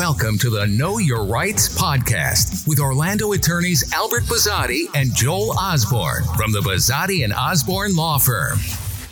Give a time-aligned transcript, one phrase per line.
[0.00, 6.24] Welcome to the Know Your Rights podcast with Orlando attorneys Albert Bazzotti and Joel Osborne
[6.38, 8.56] from the Bazzotti and Osborne Law Firm.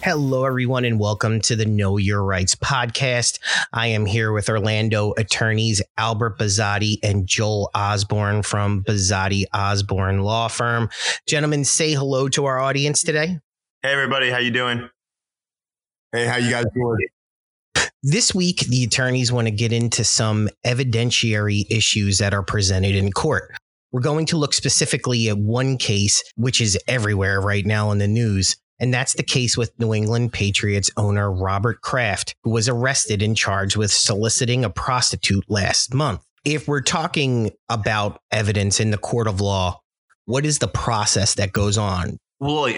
[0.02, 3.38] Hello, everyone, and welcome to the Know Your Rights podcast.
[3.70, 10.48] I am here with Orlando attorneys Albert Bazzotti and Joel Osborne from Bazzotti Osborne Law
[10.48, 10.88] Firm.
[11.26, 13.38] Gentlemen, say hello to our audience today.
[13.82, 14.88] Hey, everybody, how you doing?
[16.12, 16.96] Hey, how you guys doing?
[18.02, 23.10] This week, the attorneys want to get into some evidentiary issues that are presented in
[23.10, 23.50] court.
[23.90, 28.06] We're going to look specifically at one case, which is everywhere right now in the
[28.06, 33.22] news, and that's the case with New England Patriots owner Robert Kraft, who was arrested
[33.22, 36.22] and charged with soliciting a prostitute last month.
[36.44, 39.80] If we're talking about evidence in the court of law,
[40.26, 42.18] what is the process that goes on?
[42.40, 42.68] Well,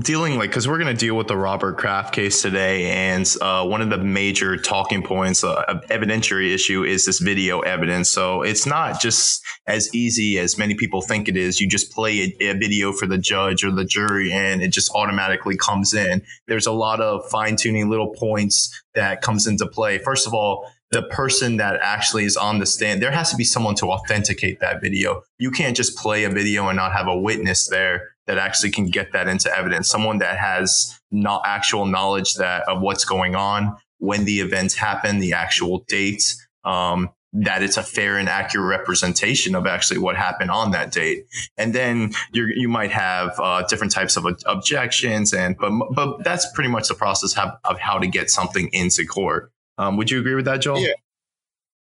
[0.00, 3.64] dealing like because we're going to deal with the Robert Kraft case today, and uh,
[3.64, 8.10] one of the major talking points, uh, evidentiary issue, is this video evidence.
[8.10, 11.62] So it's not just as easy as many people think it is.
[11.62, 14.90] You just play a, a video for the judge or the jury, and it just
[14.94, 16.20] automatically comes in.
[16.46, 19.96] There's a lot of fine tuning little points that comes into play.
[19.96, 23.44] First of all, the person that actually is on the stand, there has to be
[23.44, 25.22] someone to authenticate that video.
[25.38, 28.86] You can't just play a video and not have a witness there that actually can
[28.86, 29.88] get that into evidence.
[29.88, 35.18] Someone that has not actual knowledge that of what's going on, when the events happen,
[35.18, 40.50] the actual dates, um, that it's a fair and accurate representation of actually what happened
[40.50, 41.26] on that date.
[41.58, 46.50] And then you you might have uh, different types of objections, and but but that's
[46.52, 49.50] pretty much the process of, of how to get something into court.
[49.78, 50.80] Um, would you agree with that, Joel?
[50.80, 50.92] Yeah.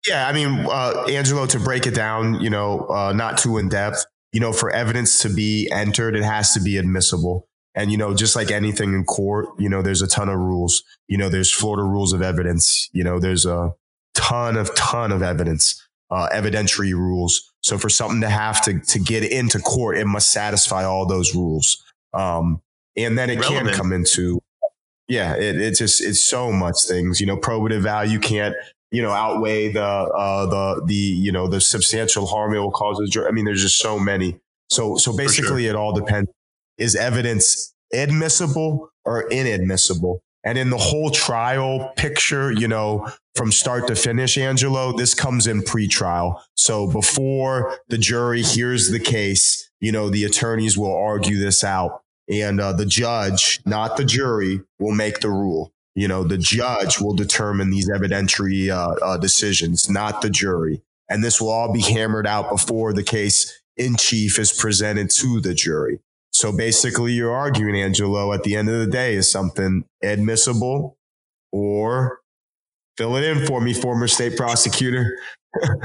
[0.06, 3.70] Yeah, I mean, uh, Angelo, to break it down, you know, uh, not too in
[3.70, 7.48] depth, you know, for evidence to be entered, it has to be admissible.
[7.76, 10.84] And, you know, just like anything in court, you know, there's a ton of rules.
[11.08, 12.90] You know, there's Florida rules of evidence.
[12.94, 13.74] You know, there's a
[14.14, 17.52] ton of, ton of evidence, uh, evidentiary rules.
[17.62, 21.34] So for something to have to, to get into court, it must satisfy all those
[21.34, 21.84] rules.
[22.14, 22.62] Um,
[22.96, 23.70] and then it Relevant.
[23.70, 24.40] can come into
[25.08, 27.20] yeah, it, it's just it's so much things.
[27.20, 28.56] You know, probative value can't
[28.94, 33.02] you know outweigh the uh, the the you know the substantial harm it will cause.
[33.18, 34.40] I mean, there's just so many.
[34.70, 35.72] So so basically, sure.
[35.72, 36.30] it all depends.
[36.78, 40.22] Is evidence admissible or inadmissible?
[40.46, 45.48] And in the whole trial picture, you know, from start to finish, Angelo, this comes
[45.48, 46.44] in pre-trial.
[46.56, 52.02] So before the jury hears the case, you know, the attorneys will argue this out
[52.30, 55.72] and uh, the judge, not the jury, will make the rule.
[55.96, 60.82] You know, the judge will determine these evidentiary uh, uh, decisions, not the jury.
[61.10, 65.40] And this will all be hammered out before the case in chief is presented to
[65.40, 66.00] the jury.
[66.32, 70.98] So basically, you're arguing, Angelo, at the end of the day, is something admissible
[71.52, 72.22] or
[72.98, 75.18] fill it in for me, former state prosecutor.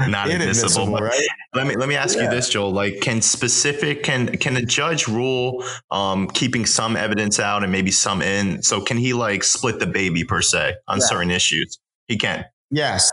[0.07, 0.87] not admissible.
[0.87, 1.27] right?
[1.53, 2.23] Let me let me ask yeah.
[2.23, 2.71] you this, Joel.
[2.71, 7.91] Like, can specific can can a judge rule um, keeping some evidence out and maybe
[7.91, 8.63] some in?
[8.63, 11.05] So can he like split the baby per se on yeah.
[11.05, 11.79] certain issues?
[12.07, 12.45] He can.
[12.71, 13.11] Yes,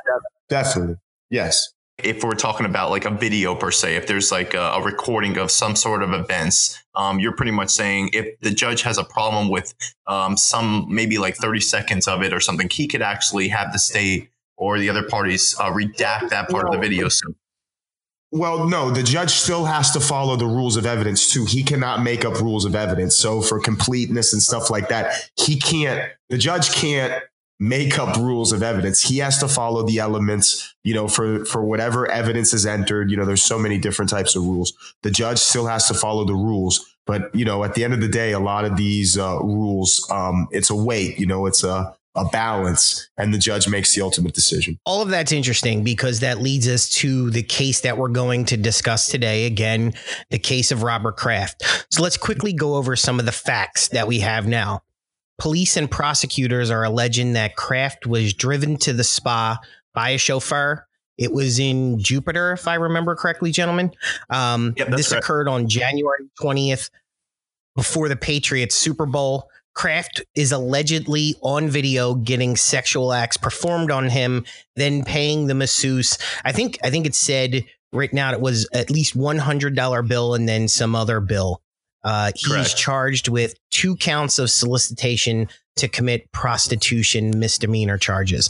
[0.49, 0.97] definitely.
[1.31, 1.73] Yes.
[1.99, 5.39] If we're talking about like a video per se, if there's like a, a recording
[5.39, 9.05] of some sort of events, um, you're pretty much saying if the judge has a
[9.05, 9.75] problem with
[10.06, 13.79] um, some maybe like 30 seconds of it or something, he could actually have the
[13.79, 17.09] state or the other parties uh, redact that part of the video.
[17.09, 17.33] So.
[18.33, 21.45] Well, no, the judge still has to follow the rules of evidence too.
[21.45, 23.17] He cannot make up rules of evidence.
[23.17, 27.23] So for completeness and stuff like that, he can't, the judge can't
[27.59, 29.03] make up rules of evidence.
[29.03, 33.11] He has to follow the elements, you know, for, for whatever evidence is entered.
[33.11, 34.75] You know, there's so many different types of rules.
[35.03, 36.94] The judge still has to follow the rules.
[37.06, 40.06] But, you know, at the end of the day, a lot of these uh, rules,
[40.11, 44.03] um, it's a weight, you know, it's a, a balance and the judge makes the
[44.03, 44.78] ultimate decision.
[44.84, 48.56] All of that's interesting because that leads us to the case that we're going to
[48.56, 49.47] discuss today.
[49.47, 49.93] Again,
[50.31, 51.62] the case of Robert Kraft.
[51.91, 54.83] So let's quickly go over some of the facts that we have now.
[55.39, 59.59] Police and prosecutors are alleging that Kraft was driven to the spa
[59.95, 60.87] by a chauffeur.
[61.19, 63.93] It was in Jupiter, if I remember correctly, gentlemen.
[64.31, 65.25] Um, yep, this correct.
[65.25, 66.91] occurred on January 20th
[67.75, 69.49] before the Patriots Super Bowl.
[69.75, 74.44] Kraft is allegedly on video getting sexual acts performed on him,
[74.75, 76.17] then paying the masseuse.
[76.44, 80.03] I think I think it said written out it was at least one hundred dollar
[80.03, 81.61] bill and then some other bill.
[82.06, 88.49] Uh, he's charged with two counts of solicitation to commit prostitution misdemeanor charges.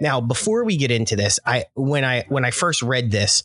[0.00, 3.42] Now, before we get into this, I when I when I first read this,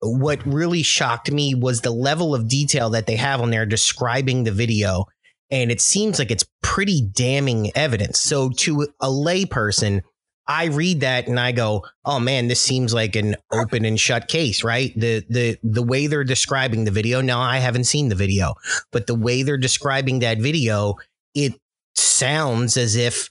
[0.00, 4.44] what really shocked me was the level of detail that they have on there describing
[4.44, 5.06] the video
[5.50, 8.20] and it seems like it's pretty damning evidence.
[8.20, 10.02] So to a layperson,
[10.48, 14.28] I read that and I go, "Oh man, this seems like an open and shut
[14.28, 17.20] case, right?" The the the way they're describing the video.
[17.20, 18.54] Now I haven't seen the video,
[18.90, 20.96] but the way they're describing that video,
[21.34, 21.54] it
[21.94, 23.28] sounds as if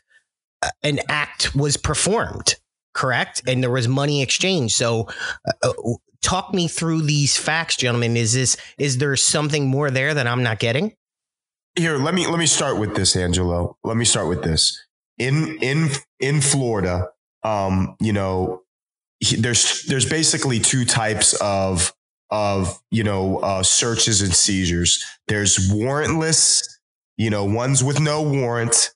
[0.61, 2.55] uh, an act was performed,
[2.93, 3.41] correct?
[3.47, 4.75] And there was money exchanged.
[4.75, 5.07] So,
[5.47, 8.15] uh, uh, talk me through these facts, gentlemen.
[8.15, 10.93] Is this is there something more there that I'm not getting?
[11.75, 13.75] Here, let me let me start with this, Angelo.
[13.83, 14.86] Let me start with this.
[15.17, 17.09] In in in Florida,
[17.43, 18.61] um, you know,
[19.37, 21.93] there's there's basically two types of
[22.29, 25.03] of you know uh, searches and seizures.
[25.27, 26.63] There's warrantless,
[27.17, 28.91] you know, ones with no warrant,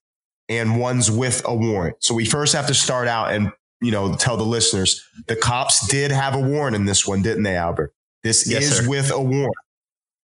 [0.51, 1.95] and ones with a warrant.
[2.03, 5.87] So we first have to start out and, you know, tell the listeners the cops
[5.87, 7.93] did have a warrant in this one, didn't they, Albert?
[8.21, 8.89] This yes, is sir.
[8.89, 9.55] with a warrant.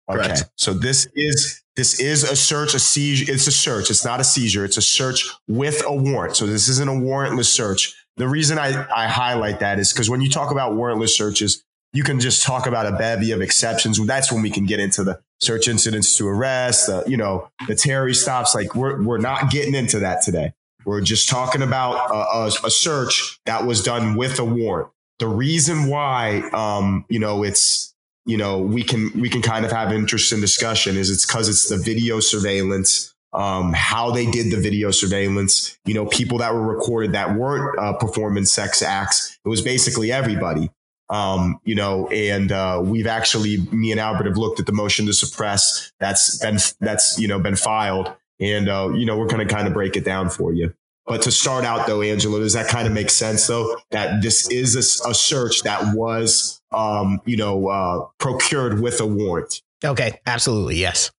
[0.09, 0.23] Okay.
[0.23, 0.49] Correct.
[0.57, 3.31] So this is this is a search, a seizure.
[3.31, 3.89] It's a search.
[3.89, 4.63] It's not a seizure.
[4.65, 6.35] It's a search with a warrant.
[6.35, 7.95] So this isn't a warrantless search.
[8.17, 11.63] The reason I, I highlight that is because when you talk about warrantless searches,
[11.93, 14.03] you can just talk about a bevy of exceptions.
[14.05, 17.75] That's when we can get into the search incidents to arrest, uh, you know, the
[17.75, 18.53] Terry stops.
[18.53, 20.53] Like we're, we're not getting into that today.
[20.85, 24.89] We're just talking about a, a, a search that was done with a warrant.
[25.19, 27.92] The reason why, um, you know, it's,
[28.25, 31.49] you know, we can, we can kind of have interest in discussion is it's because
[31.49, 36.53] it's the video surveillance, um, how they did the video surveillance, you know, people that
[36.53, 39.37] were recorded that weren't uh, performing sex acts.
[39.43, 40.69] It was basically everybody.
[41.09, 45.05] Um, you know, and uh, we've actually, me and Albert have looked at the motion
[45.07, 49.45] to suppress that's been that's you know been filed, and uh, you know we're going
[49.45, 50.73] to kind of break it down for you.
[51.05, 53.77] But to start out though, Angelo, does that kind of make sense though?
[53.91, 59.05] That this is a, a search that was, um, you know, uh, procured with a
[59.05, 59.61] warrant.
[59.83, 61.11] Okay, absolutely, yes.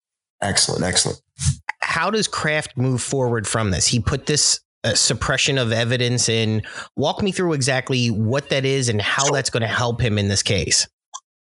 [0.41, 1.21] Excellent, excellent.
[1.81, 3.87] How does Kraft move forward from this?
[3.87, 6.61] He put this uh, suppression of evidence in.
[6.95, 10.17] Walk me through exactly what that is and how so, that's going to help him
[10.17, 10.87] in this case.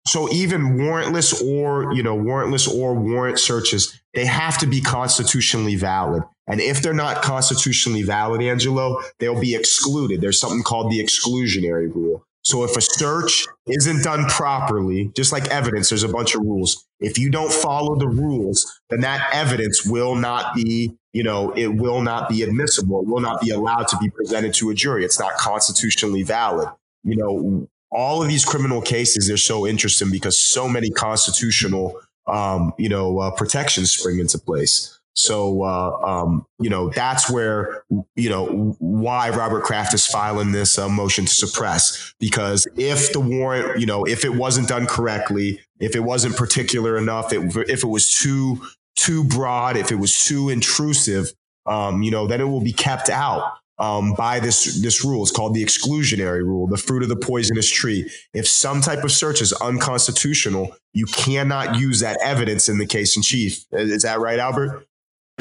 [0.07, 5.75] So even warrantless or, you know, warrantless or warrant searches, they have to be constitutionally
[5.75, 6.23] valid.
[6.49, 10.19] And if they're not constitutionally valid, Angelo, they'll be excluded.
[10.19, 12.25] There's something called the exclusionary rule.
[12.41, 16.87] So if a search isn't done properly, just like evidence, there's a bunch of rules.
[16.99, 21.67] If you don't follow the rules, then that evidence will not be, you know, it
[21.67, 23.01] will not be admissible.
[23.01, 25.05] It will not be allowed to be presented to a jury.
[25.05, 26.69] It's not constitutionally valid.
[27.03, 32.73] You know, all of these criminal cases are so interesting because so many constitutional, um,
[32.77, 34.98] you know, uh, protections spring into place.
[35.15, 37.83] So, uh, um, you know, that's where,
[38.15, 42.13] you know, why Robert Kraft is filing this uh, motion to suppress.
[42.19, 46.97] Because if the warrant, you know, if it wasn't done correctly, if it wasn't particular
[46.97, 48.61] enough, it, if it was too,
[48.95, 51.33] too broad, if it was too intrusive,
[51.65, 53.53] um, you know, then it will be kept out.
[53.81, 55.23] Um, by this this rule.
[55.23, 58.11] It's called the exclusionary rule, the fruit of the poisonous tree.
[58.33, 63.15] If some type of search is unconstitutional, you cannot use that evidence in the case
[63.15, 63.63] in chief.
[63.71, 64.85] Is that right, Albert?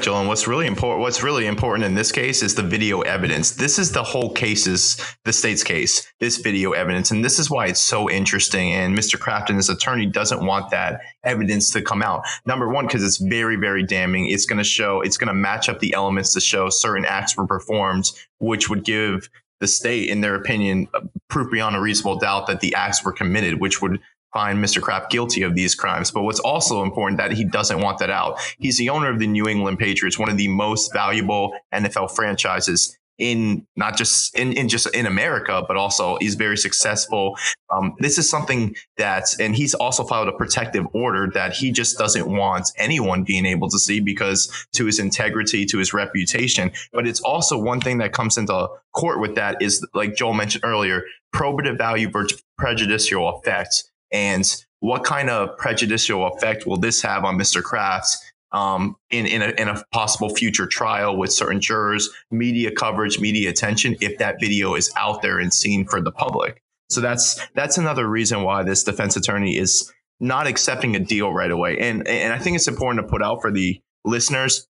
[0.01, 3.53] Joel, and what's really important what's really important in this case is the video evidence.
[3.53, 7.11] This is the whole case's the state's case, this video evidence.
[7.11, 8.73] And this is why it's so interesting.
[8.73, 9.19] And Mr.
[9.19, 12.23] Kraft and his attorney doesn't want that evidence to come out.
[12.47, 14.29] Number one, because it's very, very damning.
[14.29, 18.11] It's gonna show it's gonna match up the elements to show certain acts were performed,
[18.39, 19.29] which would give
[19.61, 20.87] the state, in their opinion,
[21.29, 23.99] proof beyond a reasonable doubt that the acts were committed, which would
[24.33, 24.81] find Mr.
[24.81, 26.11] Kraft guilty of these crimes.
[26.11, 28.41] But what's also important that he doesn't want that out.
[28.59, 32.97] He's the owner of the New England Patriots, one of the most valuable NFL franchises
[33.19, 37.37] in not just in, in just in America, but also he's very successful.
[37.71, 41.99] Um, this is something that, and he's also filed a protective order that he just
[41.99, 46.71] doesn't want anyone being able to see because to his integrity, to his reputation.
[46.93, 50.65] But it's also one thing that comes into court with that is like Joel mentioned
[50.65, 51.03] earlier,
[51.35, 54.45] probative value versus prejudicial effect and
[54.81, 57.63] what kind of prejudicial effect will this have on Mr.
[57.63, 58.17] Kraft
[58.53, 63.51] um, in in a, in a possible future trial with certain jurors, media coverage, media
[63.51, 66.63] attention, if that video is out there and seen for the public?
[66.91, 71.51] So that's that's another reason why this defense attorney is not accepting a deal right
[71.51, 71.79] away.
[71.79, 74.67] And and I think it's important to put out for the listeners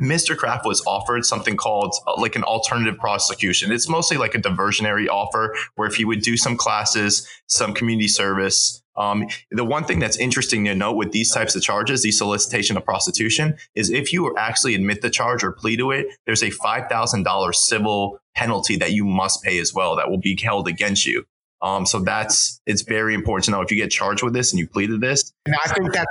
[0.00, 0.36] Mr.
[0.36, 3.72] Kraft was offered something called uh, like an alternative prosecution.
[3.72, 8.08] It's mostly like a diversionary offer where if he would do some classes, some community
[8.08, 8.82] service.
[8.96, 12.76] Um, the one thing that's interesting to note with these types of charges, the solicitation
[12.76, 16.50] of prostitution, is if you actually admit the charge or plead to it, there's a
[16.50, 21.24] $5,000 civil penalty that you must pay as well that will be held against you.
[21.62, 24.58] Um, so that's it's very important to know if you get charged with this and
[24.58, 25.32] you plead to this.
[25.46, 26.06] And I think that's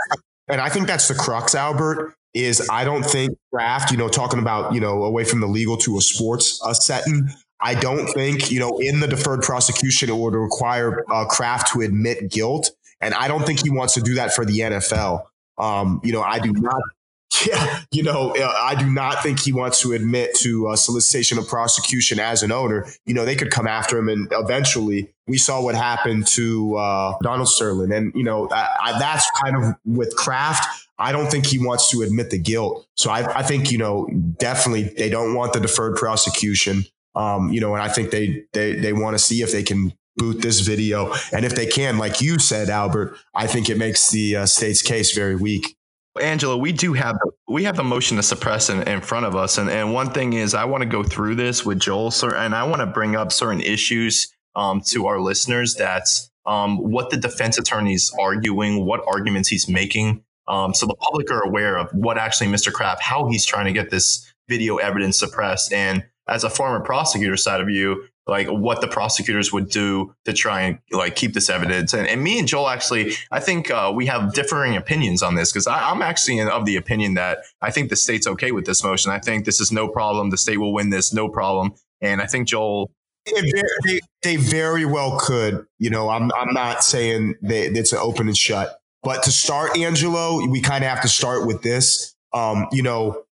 [0.47, 4.39] and I think that's the crux, Albert, is I don't think Kraft, you know, talking
[4.39, 7.29] about, you know, away from the legal to a sports uh, setting,
[7.61, 11.81] I don't think, you know, in the deferred prosecution, it would require uh, Kraft to
[11.81, 12.71] admit guilt.
[12.99, 15.23] And I don't think he wants to do that for the NFL.
[15.57, 16.75] Um, you know, I do not.
[17.45, 21.37] Yeah, you know, uh, I do not think he wants to admit to uh, solicitation
[21.37, 22.87] of prosecution as an owner.
[23.05, 27.17] You know, they could come after him, and eventually, we saw what happened to uh,
[27.21, 30.84] Donald Sterling, and you know, I, I, that's kind of with Kraft.
[30.97, 32.87] I don't think he wants to admit the guilt.
[32.95, 36.85] So I, I think you know, definitely they don't want the deferred prosecution.
[37.15, 39.93] Um, you know, and I think they they they want to see if they can
[40.17, 44.11] boot this video, and if they can, like you said, Albert, I think it makes
[44.11, 45.75] the uh, state's case very weak.
[46.21, 49.57] Angelo, we do have we have the motion to suppress in, in front of us,
[49.57, 52.55] and and one thing is I want to go through this with Joel, sir, and
[52.55, 55.75] I want to bring up certain issues um, to our listeners.
[55.75, 60.95] That's um, what the defense attorney is arguing, what arguments he's making, um, so the
[60.95, 62.71] public are aware of what actually Mr.
[62.71, 67.37] Kraft, how he's trying to get this video evidence suppressed, and as a former prosecutor
[67.37, 71.49] side of you, like what the prosecutors would do to try and like keep this
[71.49, 71.93] evidence.
[71.93, 75.51] And, and me and Joel actually, I think uh, we have differing opinions on this
[75.51, 79.11] because I'm actually of the opinion that I think the state's okay with this motion.
[79.11, 80.31] I think this is no problem.
[80.31, 81.73] The state will win this, no problem.
[82.01, 82.91] And I think Joel.
[83.83, 85.65] They, they very well could.
[85.79, 89.77] You know, I'm I'm not saying that it's an open and shut, but to start,
[89.77, 92.15] Angelo, we kind of have to start with this.
[92.33, 93.23] Um, you know,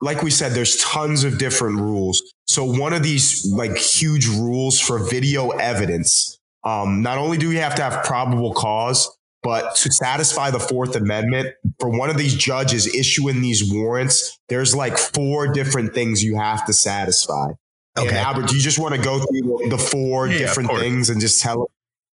[0.00, 2.20] like we said, there's tons of different rules.
[2.46, 7.56] So one of these like huge rules for video evidence, um, not only do we
[7.56, 12.34] have to have probable cause, but to satisfy the Fourth Amendment, for one of these
[12.34, 17.52] judges issuing these warrants, there's like four different things you have to satisfy.
[17.96, 18.08] Okay.
[18.08, 21.20] And Albert, do you just want to go through the four yeah, different things and
[21.20, 21.70] just tell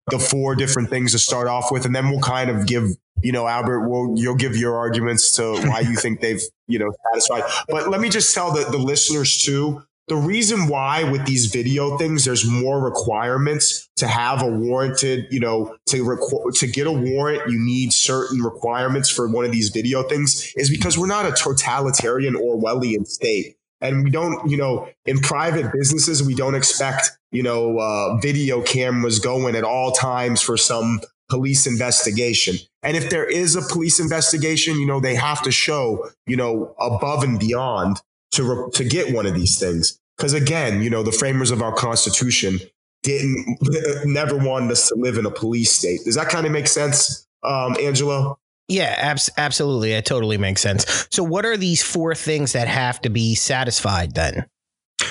[0.10, 2.90] the four different things to start off with, and then we'll kind of give
[3.22, 6.92] you know, Albert, will you'll give your arguments to why you think they've, you know,
[7.10, 7.44] satisfied.
[7.70, 11.98] But let me just tell the, the listeners too, the reason why with these video
[11.98, 16.18] things, there's more requirements to have a warranted, you know, to
[16.56, 20.70] to get a warrant, you need certain requirements for one of these video things is
[20.70, 23.56] because we're not a totalitarian Orwellian state.
[23.84, 28.62] And we don't, you know, in private businesses, we don't expect, you know, uh, video
[28.62, 32.56] cameras going at all times for some police investigation.
[32.82, 36.74] And if there is a police investigation, you know, they have to show, you know,
[36.80, 38.00] above and beyond
[38.32, 40.00] to, re- to get one of these things.
[40.18, 42.60] Because again, you know, the framers of our Constitution
[43.04, 43.58] didn't,
[44.06, 46.02] never wanted us to live in a police state.
[46.06, 48.40] Does that kind of make sense, um, Angelo?
[48.68, 49.92] Yeah, abs- absolutely.
[49.92, 51.08] It totally makes sense.
[51.12, 54.46] So, what are these four things that have to be satisfied then?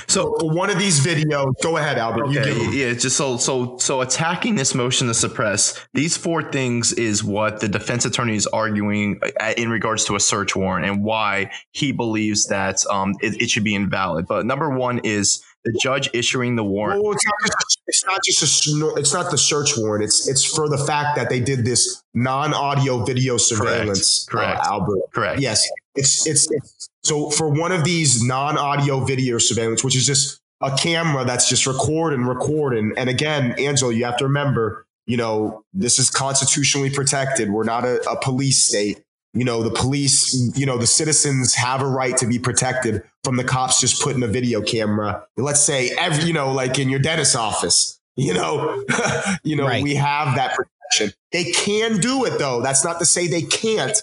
[0.08, 2.26] So one of these videos, go ahead, Albert.
[2.26, 7.24] Okay, yeah, just so so so attacking this motion to suppress these four things is
[7.24, 11.50] what the defense attorney is arguing uh, in regards to a search warrant and why
[11.72, 14.26] he believes that um, it, it should be invalid.
[14.26, 17.02] But number one is the judge issuing the warrant.
[17.02, 20.04] Well, it's not just, it's not just a, it's not the search warrant.
[20.04, 24.24] It's it's for the fact that they did this non-audio video surveillance.
[24.24, 24.48] Correct.
[24.48, 24.66] Uh, Correct.
[24.66, 25.00] Uh, Albert.
[25.12, 25.40] Correct.
[25.40, 25.68] Yes.
[25.94, 30.76] It's, it's it's so for one of these non-audio video surveillance, which is just a
[30.76, 32.92] camera that's just recording, recording.
[32.96, 37.50] And again, Angelo, you have to remember, you know, this is constitutionally protected.
[37.50, 39.02] We're not a, a police state
[39.34, 43.36] you know, the police, you know, the citizens have a right to be protected from
[43.36, 45.26] the cops just putting a video camera.
[45.36, 48.84] Let's say every, you know, like in your dentist's office, you know,
[49.42, 49.82] you know, right.
[49.82, 51.16] we have that protection.
[51.32, 52.60] They can do it though.
[52.60, 53.96] That's not to say they can't,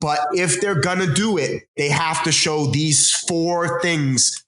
[0.00, 4.44] but if they're going to do it, they have to show these four things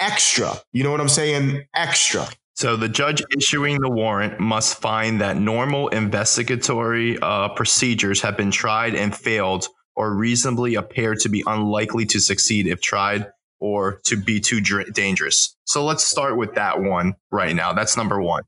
[0.00, 0.54] extra.
[0.72, 1.66] You know what I'm saying?
[1.72, 2.28] Extra.
[2.56, 8.50] So the judge issuing the warrant must find that normal investigatory uh, procedures have been
[8.50, 13.26] tried and failed or reasonably appear to be unlikely to succeed if tried
[13.60, 15.54] or to be too dr- dangerous.
[15.64, 17.74] So let's start with that one right now.
[17.74, 18.42] That's number one.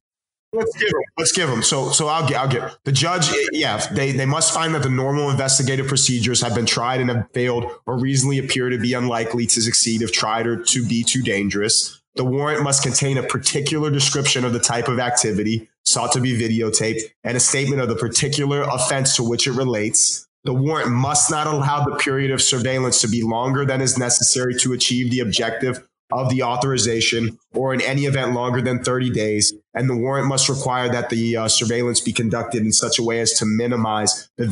[0.54, 1.02] Let's give them.
[1.18, 1.62] Let's give them.
[1.62, 2.40] So, so I'll get.
[2.40, 3.30] I'll get the judge.
[3.52, 7.26] Yeah, they they must find that the normal investigative procedures have been tried and have
[7.34, 11.20] failed, or reasonably appear to be unlikely to succeed if tried or to be too
[11.20, 12.00] dangerous.
[12.18, 16.36] The warrant must contain a particular description of the type of activity sought to be
[16.36, 20.26] videotaped and a statement of the particular offense to which it relates.
[20.42, 24.56] The warrant must not allow the period of surveillance to be longer than is necessary
[24.56, 29.54] to achieve the objective of the authorization or in any event longer than 30 days.
[29.72, 33.20] And the warrant must require that the uh, surveillance be conducted in such a way
[33.20, 34.46] as to minimize the,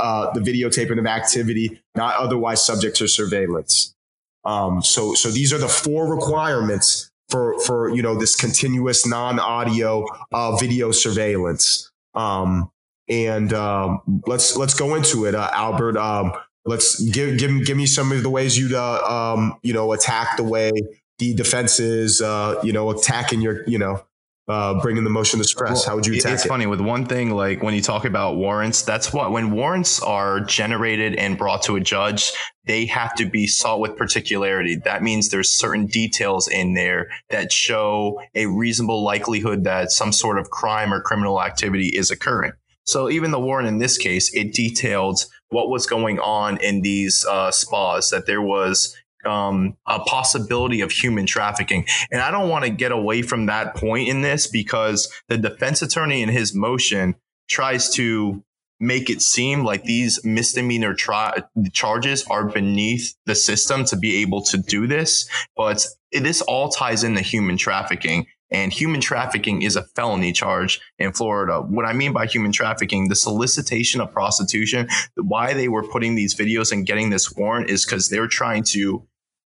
[0.00, 3.94] uh, the videotaping of activity not otherwise subject to surveillance.
[4.44, 10.06] Um, so, so these are the four requirements for, for, you know, this continuous non-audio,
[10.32, 11.90] uh, video surveillance.
[12.14, 12.70] Um,
[13.08, 15.96] and, um, let's, let's go into it, uh, Albert.
[15.96, 16.32] Um,
[16.64, 19.02] let's give, give, give me some of the ways you'd, uh,
[19.34, 20.70] um, you know, attack the way
[21.18, 24.02] the defense is, uh, you know, attacking your, you know,
[24.48, 25.84] uh, bringing the motion to suppress?
[25.84, 26.48] How would you attack it's it?
[26.48, 30.40] funny with one thing like when you talk about warrants that's what when warrants are
[30.40, 32.32] generated and brought to a judge
[32.66, 37.52] they have to be sought with particularity that means there's certain details in there that
[37.52, 42.52] show a reasonable likelihood that some sort of crime or criminal activity is occurring
[42.84, 47.24] so even the warrant in this case it detailed what was going on in these
[47.26, 51.86] uh, spas that there was um, a possibility of human trafficking.
[52.10, 55.82] And I don't want to get away from that point in this because the defense
[55.82, 57.14] attorney in his motion
[57.48, 58.44] tries to
[58.80, 64.42] make it seem like these misdemeanor tri- charges are beneath the system to be able
[64.42, 65.28] to do this.
[65.54, 68.26] But this all ties into human trafficking.
[68.52, 71.60] And human trafficking is a felony charge in Florida.
[71.60, 76.34] What I mean by human trafficking, the solicitation of prostitution, why they were putting these
[76.34, 79.06] videos and getting this warrant is because they're trying to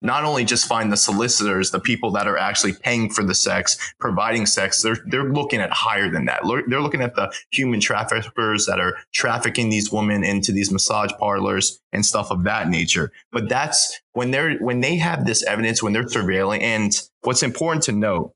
[0.07, 3.77] not only just find the solicitors, the people that are actually paying for the sex,
[3.99, 6.43] providing sex, they're, they're looking at higher than that.
[6.69, 11.81] They're looking at the human traffickers that are trafficking these women into these massage parlors
[11.93, 13.13] and stuff of that nature.
[13.33, 16.63] But that's when they're, when they have this evidence, when they're surveilling.
[16.63, 18.33] And what's important to note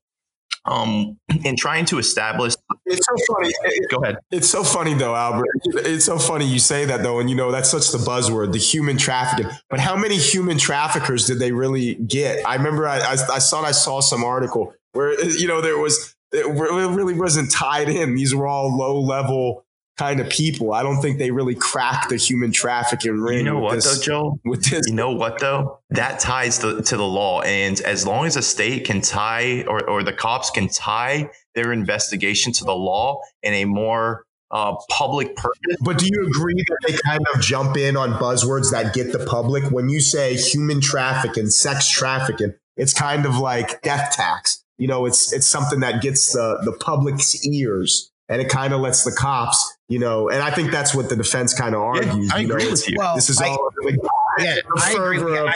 [0.65, 2.53] um, in trying to establish.
[2.85, 3.51] It's so funny.
[3.89, 4.17] Go ahead.
[4.31, 5.47] It's so funny though, Albert.
[5.65, 8.59] It's so funny you say that though, and you know that's such the buzzword, the
[8.59, 9.51] human trafficking.
[9.69, 12.47] But how many human traffickers did they really get?
[12.47, 16.15] I remember I, I, I thought I saw some article where you know there was
[16.31, 18.15] it really wasn't tied in.
[18.15, 19.65] These were all low level
[20.01, 20.73] kind of people.
[20.73, 23.39] I don't think they really crack the human trafficking ring.
[23.39, 24.39] You know what this, though, Joe?
[24.45, 25.79] With this, you know what though?
[25.91, 29.87] That ties the, to the law, and as long as a state can tie or
[29.87, 35.35] or the cops can tie their investigation to the law in a more uh, public
[35.35, 35.77] purpose.
[35.81, 39.23] But do you agree that they kind of jump in on buzzwords that get the
[39.25, 39.65] public?
[39.71, 44.63] When you say human trafficking, sex trafficking, it's kind of like death tax.
[44.79, 48.79] You know, it's it's something that gets the the public's ears and it kind of
[48.79, 52.29] lets the cops, you know, and I think that's what the defense kind of argues.
[52.29, 52.95] Yeah, I you know, agree with you.
[52.97, 53.95] Well, this is I, all like,
[54.39, 55.37] yeah, I agree.
[55.37, 55.53] I,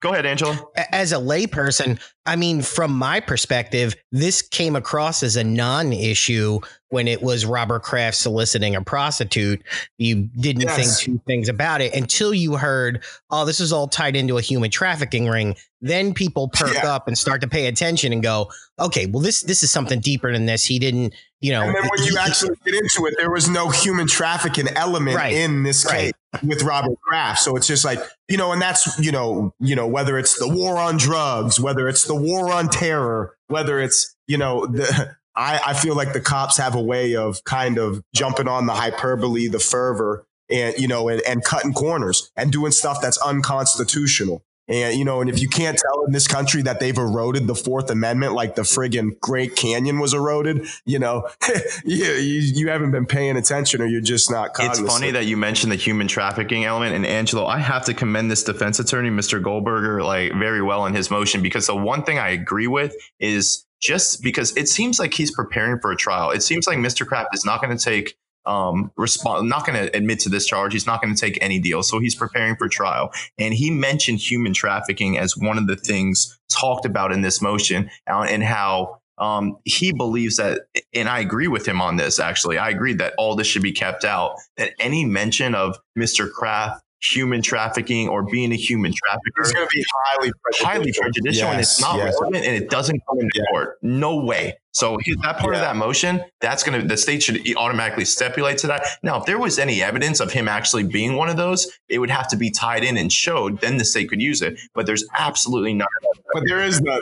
[0.00, 0.70] Go ahead, Angelo.
[0.92, 6.60] As a layperson, I mean, from my perspective, this came across as a non issue
[6.90, 9.62] when it was Robert Kraft soliciting a prostitute.
[9.98, 11.02] You didn't yes.
[11.02, 14.42] think two things about it until you heard, oh, this is all tied into a
[14.42, 15.56] human trafficking ring.
[15.80, 16.92] Then people perk yeah.
[16.92, 20.32] up and start to pay attention and go, okay, well, this this is something deeper
[20.32, 20.64] than this.
[20.64, 21.62] He didn't, you know.
[21.62, 25.32] And then when you actually get into it, there was no human trafficking element right.
[25.32, 25.92] in this case.
[25.92, 27.40] Right with Robert Kraft.
[27.40, 30.48] So it's just like, you know, and that's, you know, you know, whether it's the
[30.48, 35.60] war on drugs, whether it's the war on terror, whether it's, you know, the I,
[35.66, 39.48] I feel like the cops have a way of kind of jumping on the hyperbole,
[39.48, 44.42] the fervor, and you know, and, and cutting corners and doing stuff that's unconstitutional.
[44.68, 47.54] And, you know, and if you can't tell in this country that they've eroded the
[47.54, 51.28] Fourth Amendment like the friggin' Great Canyon was eroded, you know,
[51.84, 54.86] you, you haven't been paying attention or you're just not cognizant.
[54.86, 56.94] It's funny that you mentioned the human trafficking element.
[56.94, 59.42] And Angelo, I have to commend this defense attorney, Mr.
[59.42, 63.66] Goldberger, like very well in his motion because the one thing I agree with is
[63.80, 66.30] just because it seems like he's preparing for a trial.
[66.30, 67.06] It seems like Mr.
[67.06, 70.72] Kraft is not going to take um, respond, not going to admit to this charge.
[70.72, 71.82] He's not going to take any deal.
[71.82, 73.10] So he's preparing for trial.
[73.38, 77.90] And he mentioned human trafficking as one of the things talked about in this motion
[78.08, 80.62] uh, and how um, he believes that,
[80.94, 82.58] and I agree with him on this, actually.
[82.58, 86.30] I agree that all this should be kept out, that any mention of Mr.
[86.30, 90.66] Kraft human trafficking or being a human trafficker is going to be highly prejudicial.
[90.66, 92.14] highly prejudicial yes, and it's not yes.
[92.20, 93.44] relevant and it doesn't come into yeah.
[93.50, 93.78] court.
[93.82, 94.56] No way.
[94.72, 95.60] So that part yeah.
[95.60, 98.84] of that motion, that's going to the state should automatically stipulate to that.
[99.02, 102.10] Now, if there was any evidence of him actually being one of those, it would
[102.10, 103.60] have to be tied in and showed.
[103.62, 104.60] Then the state could use it.
[104.74, 105.88] But there's absolutely none.
[106.34, 107.00] But there is none.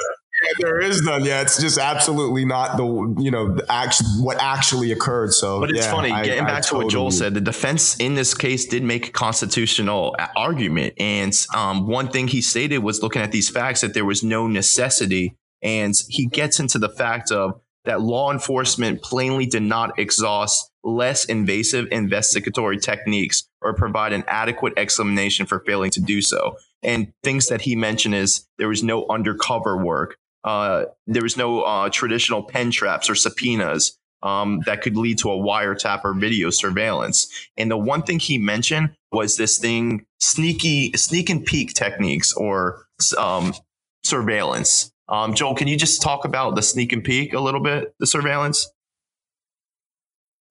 [0.58, 1.24] There is none.
[1.24, 5.32] Yeah, it's just absolutely not the you know act, what actually occurred.
[5.32, 6.10] So, but it's yeah, funny.
[6.10, 8.66] I, getting I, back I to totally what Joel said, the defense in this case
[8.66, 13.48] did make a constitutional argument, and um, one thing he stated was looking at these
[13.48, 18.32] facts that there was no necessity, and he gets into the fact of that law
[18.32, 25.60] enforcement plainly did not exhaust less invasive investigatory techniques or provide an adequate explanation for
[25.60, 26.56] failing to do so.
[26.82, 30.18] And things that he mentioned is there was no undercover work.
[30.44, 35.30] Uh, there was no uh, traditional pen traps or subpoenas um, that could lead to
[35.30, 37.28] a wiretap or video surveillance.
[37.56, 42.86] And the one thing he mentioned was this thing, sneaky, sneak and peek techniques or
[43.18, 43.54] um,
[44.02, 44.90] surveillance.
[45.08, 48.06] Um, Joel, can you just talk about the sneak and peek a little bit, the
[48.06, 48.68] surveillance?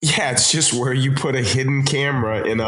[0.01, 2.63] Yeah, it's just where you put a hidden camera in a,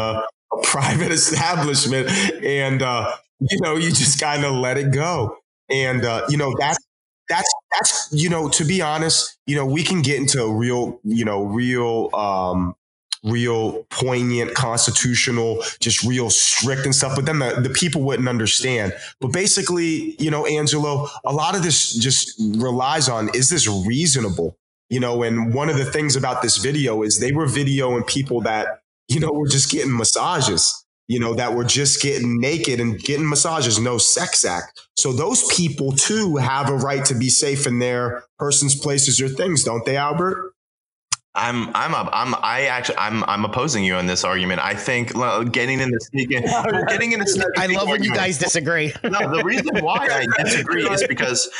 [0.52, 2.08] a private establishment
[2.42, 5.38] and, uh, you know, you just kind of let it go.
[5.68, 6.78] And uh, you know that's
[7.28, 11.24] that's that's you know to be honest, you know we can get into real you
[11.24, 12.74] know real um,
[13.24, 18.94] real poignant constitutional just real strict and stuff but then the, the people wouldn't understand.
[19.20, 24.56] But basically you know angelo a lot of this just relies on is this reasonable?
[24.88, 28.40] You know and one of the things about this video is they were videoing people
[28.42, 32.98] that you know were just getting massages you know, that were just getting naked and
[32.98, 34.80] getting massages, no sex act.
[34.96, 39.28] So those people too have a right to be safe in their persons, places, or
[39.28, 40.52] things, don't they, Albert?
[41.36, 44.64] I'm I'm a, I'm I actually I'm I'm opposing you on this argument.
[44.64, 45.12] I think
[45.52, 46.42] getting in the sneaking
[46.88, 48.92] getting in the sneaking I love when you guys disagree.
[49.04, 51.50] no, the reason why I disagree is because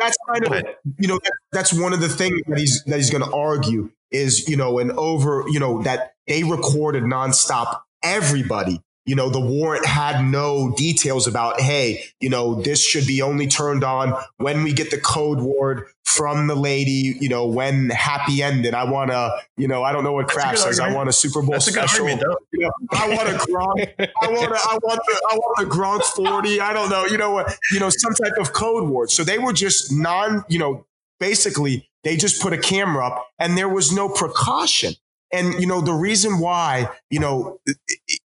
[0.00, 0.64] that's kind of
[0.98, 1.20] you know
[1.52, 4.78] that's one of the things that he's that he's going to argue is you know
[4.78, 8.80] and over you know that they recorded nonstop everybody.
[9.06, 13.46] You know, the warrant had no details about, hey, you know, this should be only
[13.46, 18.42] turned on when we get the code word from the lady, you know, when happy
[18.42, 18.74] ended.
[18.74, 20.80] I want to, you know, I don't know what Kraft says.
[20.80, 22.08] I want a Super Bowl That's special.
[22.08, 24.10] you know, I want a Gronk.
[24.22, 26.60] I want a, I want the, I want the Gronk 40.
[26.60, 29.12] I don't know, you know what, you know, some type of code word.
[29.12, 30.84] So they were just non, you know,
[31.20, 34.94] basically they just put a camera up and there was no precaution.
[35.32, 37.58] And, you know, the reason why, you know,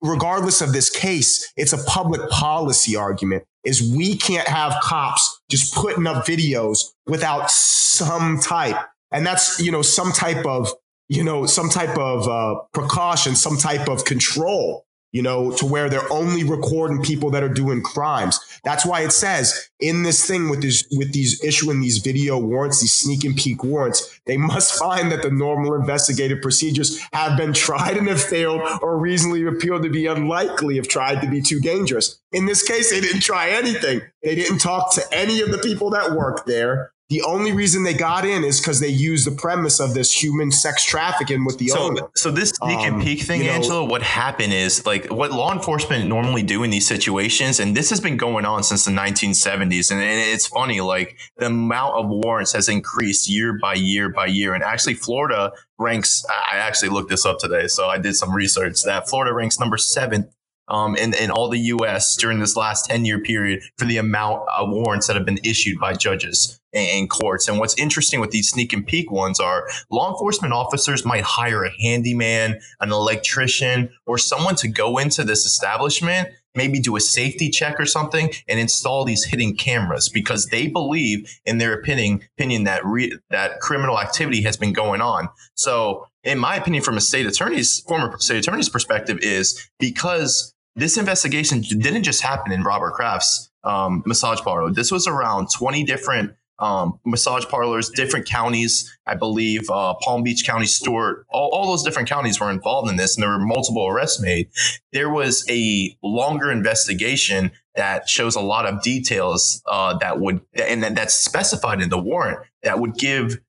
[0.01, 5.73] regardless of this case, it's a public policy argument is we can't have cops just
[5.73, 8.77] putting up videos without some type.
[9.11, 10.71] And that's, you know, some type of,
[11.07, 15.89] you know, some type of uh, precaution, some type of control you know, to where
[15.89, 18.39] they're only recording people that are doing crimes.
[18.63, 22.81] That's why it says in this thing with this with these issuing these video warrants,
[22.81, 27.53] these sneak and peek warrants, they must find that the normal investigative procedures have been
[27.53, 31.59] tried and have failed or reasonably appear to be unlikely if tried to be too
[31.59, 32.19] dangerous.
[32.31, 34.01] In this case, they didn't try anything.
[34.23, 36.91] They didn't talk to any of the people that work there.
[37.09, 40.51] The only reason they got in is because they used the premise of this human
[40.51, 42.01] sex trafficking with the so, owner.
[42.15, 45.31] So this sneak um, and peek thing, you know, Angelo, what happened is like what
[45.31, 48.91] law enforcement normally do in these situations, and this has been going on since the
[48.91, 49.89] 1970s.
[49.89, 54.27] And, and it's funny, like the amount of warrants has increased year by year by
[54.27, 54.53] year.
[54.53, 56.23] And actually, Florida ranks.
[56.29, 59.77] I actually looked this up today, so I did some research that Florida ranks number
[59.77, 60.31] seventh
[60.67, 62.15] um, in, in all the U.S.
[62.17, 65.79] during this last 10 year period for the amount of warrants that have been issued
[65.79, 67.47] by judges and courts.
[67.47, 71.63] And what's interesting with these sneak and peek ones are law enforcement officers might hire
[71.63, 77.49] a handyman, an electrician, or someone to go into this establishment maybe do a safety
[77.49, 82.63] check or something and install these hidden cameras because they believe in their opinion opinion
[82.63, 85.29] that re- that criminal activity has been going on.
[85.55, 90.97] So, in my opinion from a state attorney's former state attorney's perspective is because this
[90.97, 94.71] investigation didn't just happen in Robert Kraft's um, massage parlor.
[94.71, 98.95] This was around 20 different um, massage parlors, different counties.
[99.05, 102.97] I believe uh, Palm Beach County, Stuart, all, all those different counties were involved in
[102.97, 104.49] this, and there were multiple arrests made.
[104.91, 110.83] There was a longer investigation that shows a lot of details uh, that would, and
[110.83, 113.39] that's specified in the warrant that would give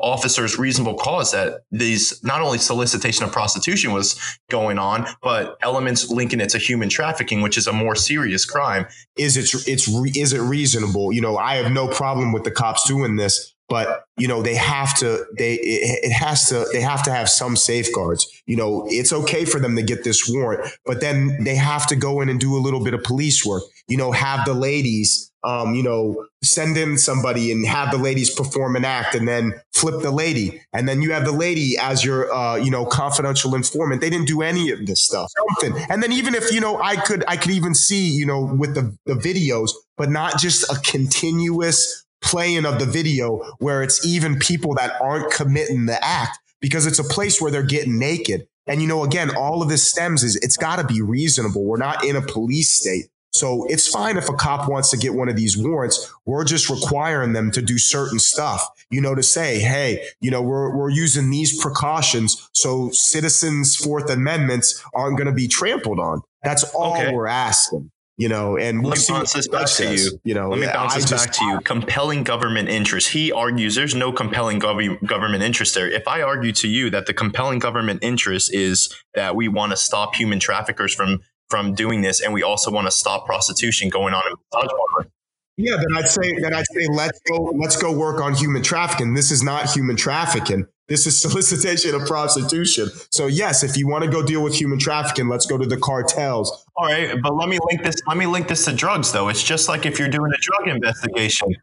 [0.00, 4.18] officers reasonable cause that these not only solicitation of prostitution was
[4.50, 8.86] going on, but elements linking it to human trafficking, which is a more serious crime.
[9.16, 11.12] Is it it's is it reasonable?
[11.12, 14.56] You know, I have no problem with the cops doing this, but you know they
[14.56, 18.84] have to they it, it, has to they have to have some safeguards you know
[18.88, 22.28] it's okay for them to get this warrant but then they have to go in
[22.28, 25.82] and do a little bit of police work you know have the ladies um, you
[25.82, 30.10] know, send in somebody and have the ladies perform an act and then flip the
[30.10, 30.60] lady.
[30.72, 34.00] And then you have the lady as your, uh, you know, confidential informant.
[34.00, 35.30] They didn't do any of this stuff.
[35.60, 35.82] Something.
[35.88, 38.74] And then even if, you know, I could, I could even see, you know, with
[38.74, 44.38] the, the videos, but not just a continuous playing of the video where it's even
[44.38, 48.46] people that aren't committing the act because it's a place where they're getting naked.
[48.66, 51.64] And, you know, again, all of this stems is it's got to be reasonable.
[51.64, 53.06] We're not in a police state.
[53.32, 56.12] So it's fine if a cop wants to get one of these warrants.
[56.26, 60.42] We're just requiring them to do certain stuff, you know, to say, hey, you know,
[60.42, 66.22] we're, we're using these precautions so citizens' Fourth Amendments aren't going to be trampled on.
[66.42, 67.12] That's all okay.
[67.12, 67.90] we're asking.
[68.16, 70.20] You know, and we'll let me bounce this back to you.
[70.24, 71.60] You know, let me bounce this back to you.
[71.60, 73.08] Compelling government interest.
[73.08, 75.88] He argues there's no compelling gov- government interest there.
[75.88, 79.76] If I argue to you that the compelling government interest is that we want to
[79.78, 84.14] stop human traffickers from from doing this, and we also want to stop prostitution going
[84.14, 85.10] on in massage parlor.
[85.56, 89.12] Yeah, then I'd say then I'd say let's go let's go work on human trafficking.
[89.12, 90.66] This is not human trafficking.
[90.88, 92.88] This is solicitation of prostitution.
[93.10, 95.76] So yes, if you want to go deal with human trafficking, let's go to the
[95.76, 96.64] cartels.
[96.76, 97.96] All right, but let me link this.
[98.06, 99.28] Let me link this to drugs, though.
[99.28, 101.54] It's just like if you're doing a drug investigation,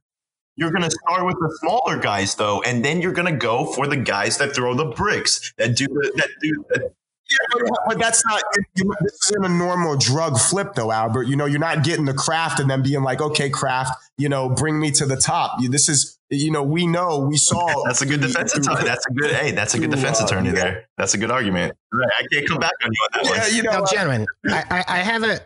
[0.56, 3.66] you're going to start with the smaller guys, though, and then you're going to go
[3.66, 6.94] for the guys that throw the bricks, that do the, that do that
[7.30, 8.42] yeah, but that's not.
[8.76, 11.24] This isn't a normal drug flip, though, Albert.
[11.24, 14.50] You know, you're not getting the Kraft and then being like, "Okay, Kraft, you know,
[14.50, 17.84] bring me to the top." This is, you know, we know, we saw.
[17.86, 18.86] that's a good defense attorney.
[18.86, 19.32] That's a good.
[19.32, 20.88] Hey, that's a good defense uh, attorney there.
[20.98, 21.76] That's a good argument.
[21.92, 23.56] Right, I can't come back on you on that yeah, one.
[23.56, 25.40] You know, now, gentlemen, I, I, I have a,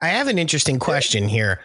[0.00, 1.60] I have an interesting question here.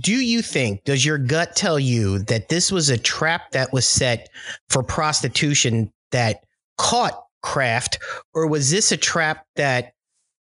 [0.00, 3.86] Do you think, does your gut tell you that this was a trap that was
[3.86, 4.30] set
[4.70, 6.44] for prostitution that
[6.78, 7.98] caught Kraft,
[8.34, 9.94] or was this a trap that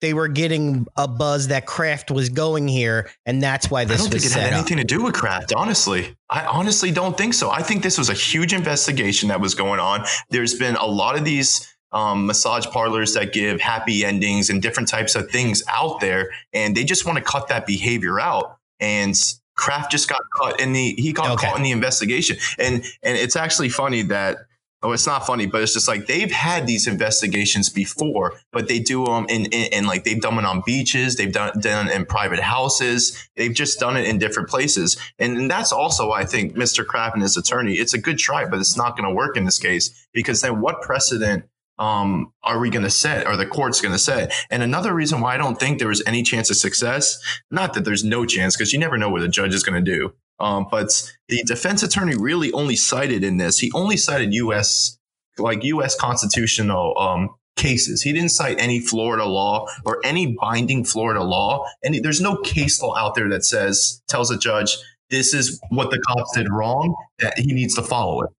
[0.03, 4.03] they were getting a buzz that Kraft was going here, and that's why this I
[4.03, 4.59] don't think it had up.
[4.59, 5.53] anything to do with Kraft.
[5.57, 7.51] Honestly, I honestly don't think so.
[7.51, 10.05] I think this was a huge investigation that was going on.
[10.29, 14.89] There's been a lot of these um, massage parlors that give happy endings and different
[14.89, 18.59] types of things out there, and they just want to cut that behavior out.
[18.81, 19.17] And
[19.57, 21.47] Kraft just got caught in the he got okay.
[21.47, 24.39] caught in the investigation, and and it's actually funny that
[24.83, 28.79] oh, it's not funny, but it's just like they've had these investigations before, but they
[28.79, 31.95] do them in, in, in like they've done it on beaches, they've done done it
[31.95, 36.21] in private houses, they've just done it in different places, and, and that's also why
[36.21, 36.85] I think Mr.
[36.85, 39.45] Kraft and his attorney, it's a good try, but it's not going to work in
[39.45, 41.45] this case because then what precedent?
[41.79, 43.27] Um, are we going to set?
[43.27, 44.33] Are the courts going to set?
[44.51, 47.19] And another reason why I don't think there was any chance of success,
[47.51, 49.91] not that there's no chance, because you never know what a judge is going to
[49.91, 50.13] do.
[50.39, 50.89] Um, but
[51.29, 54.99] the defense attorney really only cited in this, he only cited U.S.
[55.39, 55.95] like U.S.
[55.95, 58.03] constitutional um, cases.
[58.03, 61.67] He didn't cite any Florida law or any binding Florida law.
[61.83, 64.77] And there's no case law out there that says tells a judge
[65.11, 68.31] this is what the cops did wrong that he needs to follow it.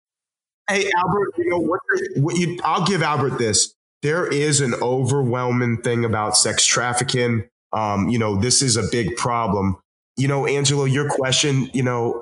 [0.69, 1.79] Hey Albert, you know what?
[2.17, 3.75] what you, I'll give Albert this.
[4.01, 7.47] There is an overwhelming thing about sex trafficking.
[7.71, 9.77] Um, you know, this is a big problem
[10.17, 12.21] you know, Angelo, your question, you know,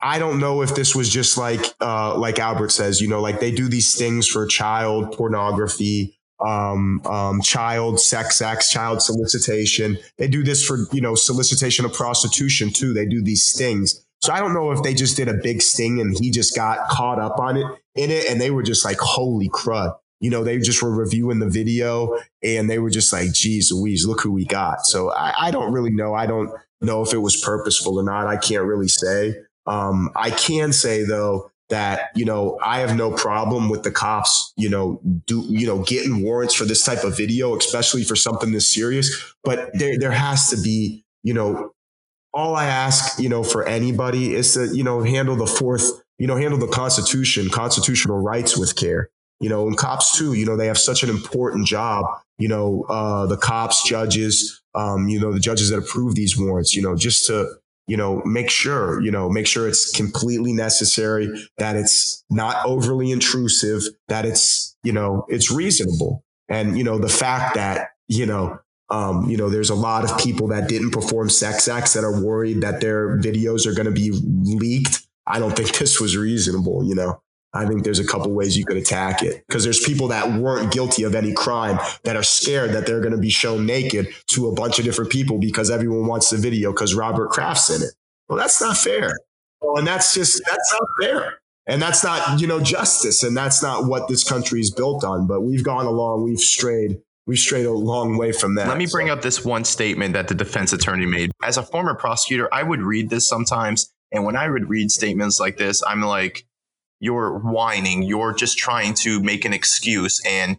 [0.00, 3.38] I don't know if this was just like, uh, like Albert says, you know, like
[3.38, 9.98] they do these things for child pornography, um, um, child sex acts, child solicitation.
[10.18, 12.92] They do this for, you know, solicitation of prostitution too.
[12.92, 14.04] They do these stings.
[14.22, 16.88] So I don't know if they just did a big sting and he just got
[16.88, 18.26] caught up on it in it.
[18.28, 19.94] And they were just like, holy crud.
[20.20, 24.06] You know, they just were reviewing the video and they were just like, geez Louise,
[24.06, 24.86] look who we got.
[24.86, 26.14] So I, I don't really know.
[26.14, 26.50] I don't,
[26.82, 28.26] know if it was purposeful or not.
[28.26, 29.36] I can't really say.
[29.66, 34.52] Um, I can say though that you know I have no problem with the cops,
[34.56, 38.52] you know, do you know getting warrants for this type of video, especially for something
[38.52, 39.34] this serious.
[39.42, 41.72] But there there has to be, you know,
[42.34, 46.26] all I ask, you know, for anybody is to you know handle the fourth, you
[46.26, 49.08] know, handle the Constitution, constitutional rights with care.
[49.42, 52.06] You know, and cops too, you know, they have such an important job.
[52.38, 56.74] You know, uh, the cops, judges, um, you know, the judges that approve these warrants,
[56.74, 57.48] you know, just to,
[57.88, 61.28] you know, make sure, you know, make sure it's completely necessary,
[61.58, 66.24] that it's not overly intrusive, that it's, you know, it's reasonable.
[66.48, 68.58] And, you know, the fact that, you know,
[68.90, 72.24] um, you know, there's a lot of people that didn't perform sex acts that are
[72.24, 75.06] worried that their videos are going to be leaked.
[75.26, 77.20] I don't think this was reasonable, you know.
[77.54, 80.72] I think there's a couple ways you could attack it because there's people that weren't
[80.72, 84.48] guilty of any crime that are scared that they're going to be shown naked to
[84.48, 87.92] a bunch of different people because everyone wants the video because Robert Kraft's in it.
[88.28, 89.18] Well, that's not fair.
[89.60, 91.38] Well, and that's just that's not fair.
[91.66, 93.22] And that's not, you know, justice.
[93.22, 95.26] And that's not what this country is built on.
[95.26, 98.68] But we've gone along, we've strayed we've strayed a long way from that.
[98.68, 99.12] Let me bring so.
[99.12, 101.30] up this one statement that the defense attorney made.
[101.42, 103.92] As a former prosecutor, I would read this sometimes.
[104.10, 106.44] And when I would read statements like this, I'm like,
[107.02, 110.56] you're whining, you're just trying to make an excuse and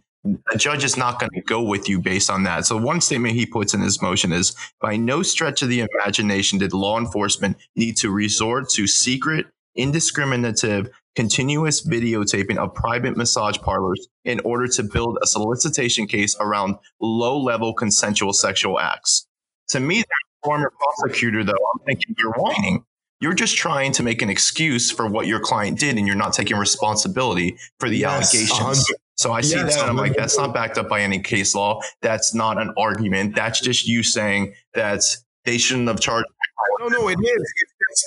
[0.54, 2.66] a judge is not going to go with you based on that.
[2.66, 6.60] So one statement he puts in his motion is by no stretch of the imagination
[6.60, 14.08] did law enforcement need to resort to secret, indiscriminative, continuous videotaping of private massage parlors
[14.26, 19.28] in order to build a solicitation case around low level consensual sexual acts.
[19.70, 22.86] To me, that former prosecutor, though, I'm thinking you're whining.
[23.24, 26.34] You're just trying to make an excuse for what your client did, and you're not
[26.34, 28.86] taking responsibility for the yes, allegations.
[29.16, 29.88] So I see yes, that.
[29.88, 31.80] I'm like, that's not backed up by any case law.
[32.02, 33.34] That's not an argument.
[33.34, 35.04] That's just you saying that
[35.46, 36.28] they shouldn't have charged.
[36.82, 37.54] No, no, it is.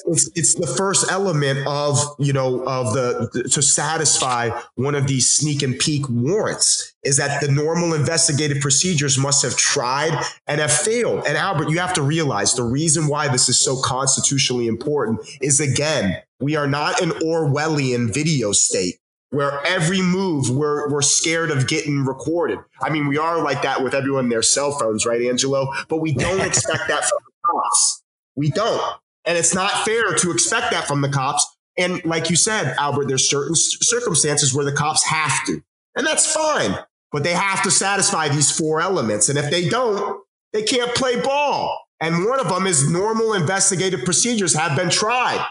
[0.06, 5.30] It's, it's the first element of you know of the to satisfy one of these
[5.30, 10.12] sneak and peek warrants is that the normal investigative procedures must have tried
[10.46, 11.24] and have failed.
[11.26, 15.60] And Albert, you have to realize the reason why this is so constitutionally important is
[15.60, 18.96] again, we are not an Orwellian video state
[19.30, 22.58] where every move we're, we're scared of getting recorded.
[22.80, 25.68] I mean, we are like that with everyone in their cell phones, right, Angelo?
[25.88, 28.02] But we don't expect that from the cops.
[28.34, 28.82] We don't.
[29.26, 31.44] And it's not fair to expect that from the cops.
[31.76, 35.60] And like you said, Albert, there's certain circumstances where the cops have to.
[35.96, 36.78] And that's fine
[37.12, 39.28] but they have to satisfy these four elements.
[39.28, 41.86] And if they don't, they can't play ball.
[42.00, 45.42] And one of them is normal investigative procedures have been tried.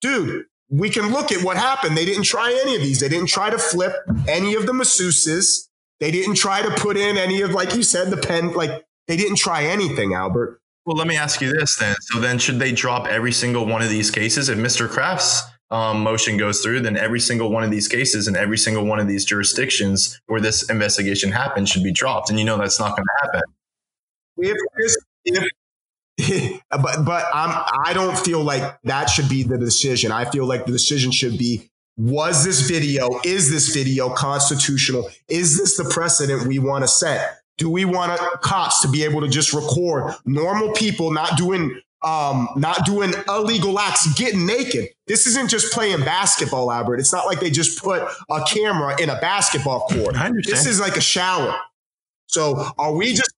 [0.00, 1.96] Dude, we can look at what happened.
[1.96, 3.00] They didn't try any of these.
[3.00, 3.94] They didn't try to flip
[4.26, 5.68] any of the masseuses.
[6.00, 8.52] They didn't try to put in any of, like you said, the pen.
[8.54, 10.60] Like they didn't try anything, Albert.
[10.84, 11.94] Well, let me ask you this then.
[12.00, 14.88] So then, should they drop every single one of these cases if Mr.
[14.88, 18.84] Kraft's um, motion goes through, then every single one of these cases and every single
[18.84, 22.30] one of these jurisdictions where this investigation happened should be dropped.
[22.30, 23.42] And you know that's not going to happen.
[24.36, 24.56] If,
[25.24, 30.12] if, but but I'm, I don't feel like that should be the decision.
[30.12, 35.10] I feel like the decision should be was this video, is this video constitutional?
[35.28, 37.41] Is this the precedent we want to set?
[37.58, 42.48] Do we want cops to be able to just record normal people not doing um,
[42.56, 44.88] not doing illegal acts, getting naked.
[45.06, 46.98] This isn't just playing basketball, Albert.
[46.98, 50.16] It's not like they just put a camera in a basketball court.
[50.44, 51.56] This is like a shower.
[52.26, 53.32] So are we just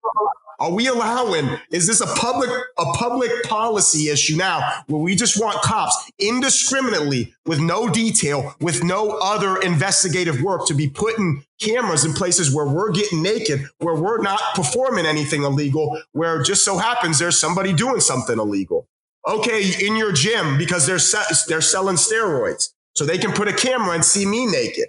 [0.64, 2.48] are we allowing, is this a public,
[2.78, 8.82] a public policy issue now where we just want cops indiscriminately with no detail, with
[8.82, 13.94] no other investigative work to be putting cameras in places where we're getting naked, where
[13.94, 18.88] we're not performing anything illegal, where just so happens there's somebody doing something illegal.
[19.28, 20.98] Okay, in your gym because they're,
[21.46, 22.70] they're selling steroids.
[22.94, 24.86] So they can put a camera and see me naked.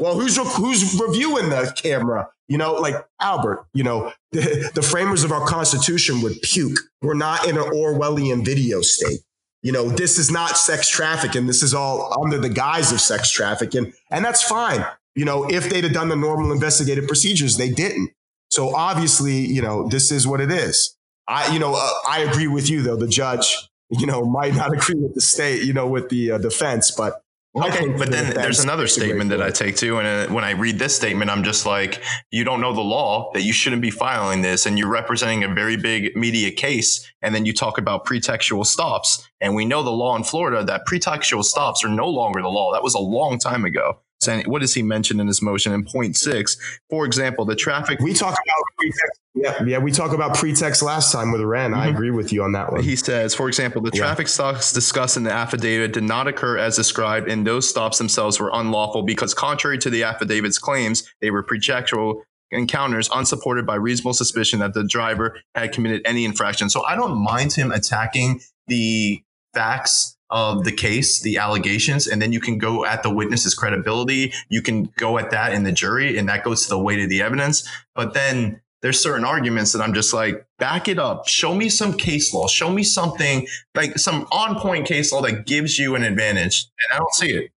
[0.00, 2.28] Well, who's who's reviewing the camera?
[2.48, 3.66] You know, like Albert.
[3.74, 6.78] You know, the, the framers of our Constitution would puke.
[7.02, 9.20] We're not in an Orwellian video state.
[9.62, 11.46] You know, this is not sex trafficking.
[11.46, 14.84] This is all under the guise of sex trafficking, and that's fine.
[15.14, 18.10] You know, if they'd have done the normal investigative procedures, they didn't.
[18.50, 20.96] So obviously, you know, this is what it is.
[21.28, 22.96] I, you know, uh, I agree with you though.
[22.96, 23.54] The judge,
[23.90, 27.22] you know, might not agree with the state, you know, with the uh, defense, but
[27.56, 30.78] Okay, but then there's another statement that I take too, and uh, when I read
[30.78, 34.42] this statement, I'm just like, you don't know the law that you shouldn't be filing
[34.42, 38.64] this, and you're representing a very big media case, and then you talk about pretextual
[38.64, 42.48] stops, and we know the law in Florida that pretextual stops are no longer the
[42.48, 42.72] law.
[42.72, 43.98] That was a long time ago.
[44.22, 46.56] So what does he mention in his motion in point six?
[46.90, 48.00] For example, the traffic.
[48.00, 49.20] We talk about pretext.
[49.34, 51.70] Yeah, yeah, we talked about pretext last time with Ren.
[51.70, 51.80] Mm-hmm.
[51.80, 52.82] I agree with you on that one.
[52.82, 54.00] He says, for example, the yeah.
[54.00, 58.38] traffic stops discussed in the affidavit did not occur as described, and those stops themselves
[58.38, 64.12] were unlawful because, contrary to the affidavit's claims, they were pretextual encounters unsupported by reasonable
[64.12, 66.68] suspicion that the driver had committed any infraction.
[66.68, 69.22] So I don't mind him attacking the
[69.54, 74.32] facts of the case, the allegations, and then you can go at the witness's credibility.
[74.48, 77.08] You can go at that in the jury, and that goes to the weight of
[77.08, 77.68] the evidence.
[77.94, 81.28] But then there's certain arguments that I'm just like, back it up.
[81.28, 82.46] Show me some case law.
[82.46, 86.66] Show me something like some on point case law that gives you an advantage.
[86.88, 87.50] And I don't see it.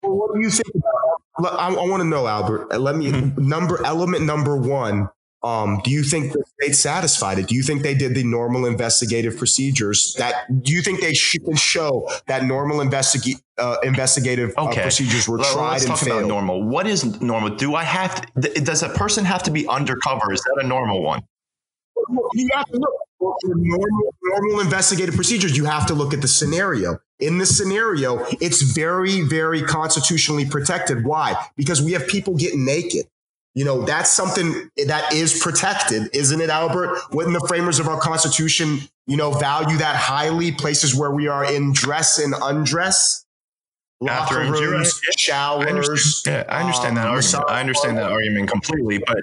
[0.00, 1.58] What do you think about?
[1.58, 2.78] I, I want to know, Albert.
[2.78, 3.48] Let me mm-hmm.
[3.48, 5.08] number element number one
[5.44, 7.48] um, do you think the state satisfied it?
[7.48, 10.14] Do you think they did the normal investigative procedures?
[10.18, 15.38] That do you think they can show that normal investi- uh, investigative uh, procedures were
[15.38, 16.18] well, tried let's and talk failed?
[16.20, 16.62] About normal.
[16.62, 17.56] What is normal?
[17.56, 18.24] Do I have?
[18.40, 20.32] To, does a person have to be undercover?
[20.32, 21.22] Is that a normal one?
[22.34, 25.56] You have to look for normal, normal investigative procedures.
[25.56, 26.98] You have to look at the scenario.
[27.20, 31.04] In this scenario, it's very, very constitutionally protected.
[31.04, 31.34] Why?
[31.56, 33.06] Because we have people getting naked.
[33.54, 36.98] You know, that's something that is protected, isn't it, Albert?
[37.12, 40.52] Wouldn't the framers of our Constitution, you know, value that highly?
[40.52, 43.26] Places where we are in dress and undress,
[44.00, 45.66] locker rooms, showers.
[45.66, 47.50] I understand, yeah, I understand um, that argument.
[47.50, 49.22] I understand that argument completely, but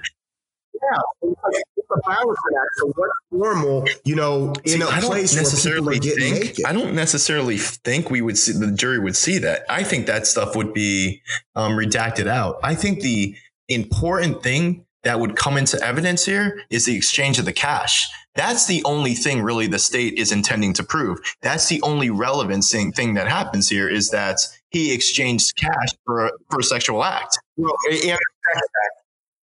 [0.82, 1.30] yeah,
[1.76, 2.68] it's a balancing act.
[2.76, 6.64] So what's normal, you know, in a I place necessarily where people think, naked?
[6.64, 9.64] I don't necessarily think we would see the jury would see that.
[9.68, 11.20] I think that stuff would be
[11.56, 12.60] um, redacted out.
[12.62, 13.36] I think the
[13.70, 18.06] important thing that would come into evidence here is the exchange of the cash.
[18.34, 21.18] That's the only thing really the state is intending to prove.
[21.40, 24.38] That's the only relevant thing, thing that happens here is that
[24.70, 27.38] he exchanged cash for a, for a sexual act.
[27.56, 28.18] Well, and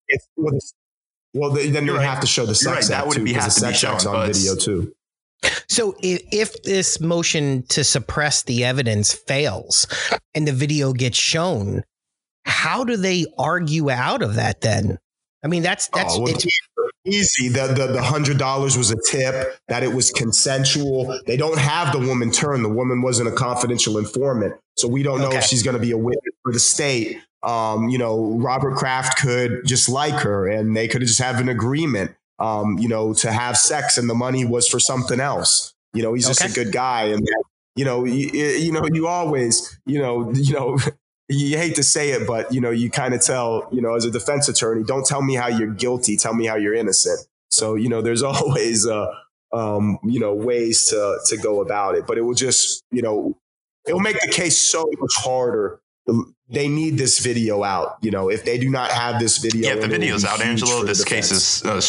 [0.08, 0.28] it's,
[1.34, 2.06] well, then you right.
[2.06, 2.98] have to show the sex right.
[2.98, 4.94] That would too, be have the to sex be shown, on video too.
[5.68, 9.88] So if, if this motion to suppress the evidence fails
[10.34, 11.84] and the video gets shown,
[12.48, 14.98] how do they argue out of that then?
[15.44, 16.38] I mean, that's that's oh, well,
[17.06, 17.50] easy.
[17.50, 19.58] The the the hundred dollars was a tip.
[19.68, 21.20] That it was consensual.
[21.28, 22.64] They don't have the woman turn.
[22.64, 25.38] The woman wasn't a confidential informant, so we don't know okay.
[25.38, 27.20] if she's going to be a witness for the state.
[27.44, 31.50] Um, you know, Robert Kraft could just like her, and they could just have an
[31.50, 32.12] agreement.
[32.40, 35.74] Um, you know, to have sex, and the money was for something else.
[35.94, 36.52] You know, he's just okay.
[36.52, 37.28] a good guy, and
[37.76, 40.78] you know, you, you know, you always, you know, you know,
[41.30, 44.06] you hate to say it, but you know, you kind of tell, you know, as
[44.06, 47.20] a defense attorney, don't tell me how you're guilty, tell me how you're innocent.
[47.50, 49.08] So, you know, there's always, uh,
[49.54, 53.38] um, you know, ways to to go about it, but it will just, you know,
[53.88, 55.80] it will make the case so much harder.
[56.50, 57.98] They need this video out.
[58.02, 60.84] You know, if they do not have this video, yeah, if the video's out, Angelo,
[60.84, 61.82] this case is uh,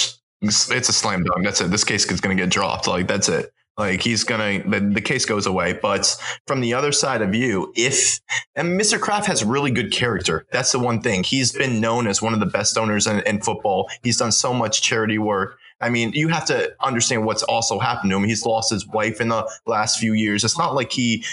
[0.42, 1.44] it's a slam dunk.
[1.44, 1.70] That's it.
[1.70, 2.86] This case is going to get dropped.
[2.88, 3.52] Like that's it.
[3.78, 5.78] Like he's gonna, the, the, case goes away.
[5.80, 6.16] But
[6.48, 8.18] from the other side of you, if
[8.56, 9.00] and Mr.
[9.00, 10.44] Kraft has really good character.
[10.50, 11.22] That's the one thing.
[11.22, 13.88] He's been known as one of the best owners in, in football.
[14.02, 15.58] He's done so much charity work.
[15.80, 18.24] I mean, you have to understand what's also happened to him.
[18.24, 20.42] He's lost his wife in the last few years.
[20.42, 21.24] It's not like he,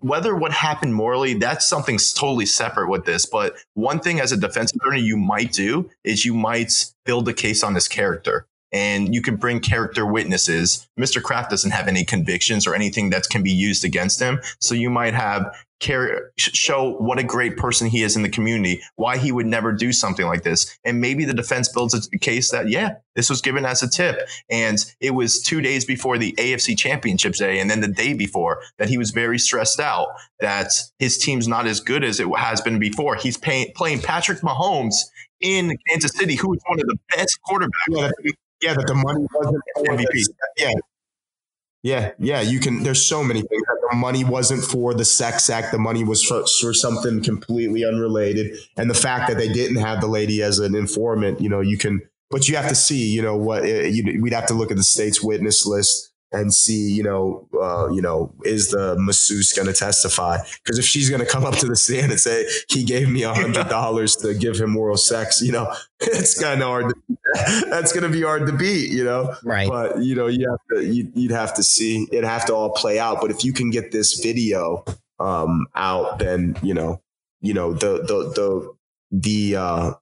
[0.00, 3.26] whether what happened morally, that's something totally separate with this.
[3.26, 7.34] But one thing as a defense attorney you might do is you might build a
[7.34, 10.88] case on his character and you can bring character witnesses.
[10.98, 11.22] Mr.
[11.22, 14.40] Kraft doesn't have any convictions or anything that can be used against him.
[14.60, 18.80] So you might have care, show what a great person he is in the community,
[18.96, 20.78] why he would never do something like this.
[20.84, 24.26] And maybe the defense builds a case that, yeah, this was given as a tip.
[24.48, 27.58] And it was two days before the AFC championship day.
[27.58, 30.06] And then the day before that he was very stressed out
[30.40, 33.16] that his team's not as good as it has been before.
[33.16, 34.94] He's pay, playing Patrick Mahomes
[35.40, 38.32] in Kansas City, who is one of the best quarterbacks yeah,
[38.62, 40.24] that the money wasn't for MVP.
[40.56, 40.72] Yeah.
[41.84, 42.84] Yeah, yeah, you can.
[42.84, 43.62] There's so many things.
[43.90, 45.72] The money wasn't for the sex act.
[45.72, 48.56] The money was for, for something completely unrelated.
[48.76, 51.76] And the fact that they didn't have the lady as an informant, you know, you
[51.76, 52.00] can.
[52.30, 54.76] But you have to see, you know, what eh, you, we'd have to look at
[54.76, 59.66] the state's witness list and see, you know, uh, you know, is the masseuse going
[59.66, 60.38] to testify?
[60.62, 63.22] Because if she's going to come up to the stand and say he gave me
[63.22, 66.88] a hundred dollars to give him oral sex, you know, it's kind of hard.
[66.88, 69.34] To, that's going to be hard to beat, you know.
[69.44, 69.68] Right.
[69.68, 72.70] But you know, you have to, you, would have to see it have to all
[72.70, 73.20] play out.
[73.20, 74.84] But if you can get this video
[75.20, 77.02] um, out, then you know,
[77.40, 78.74] you know the the the
[79.10, 79.92] the uh,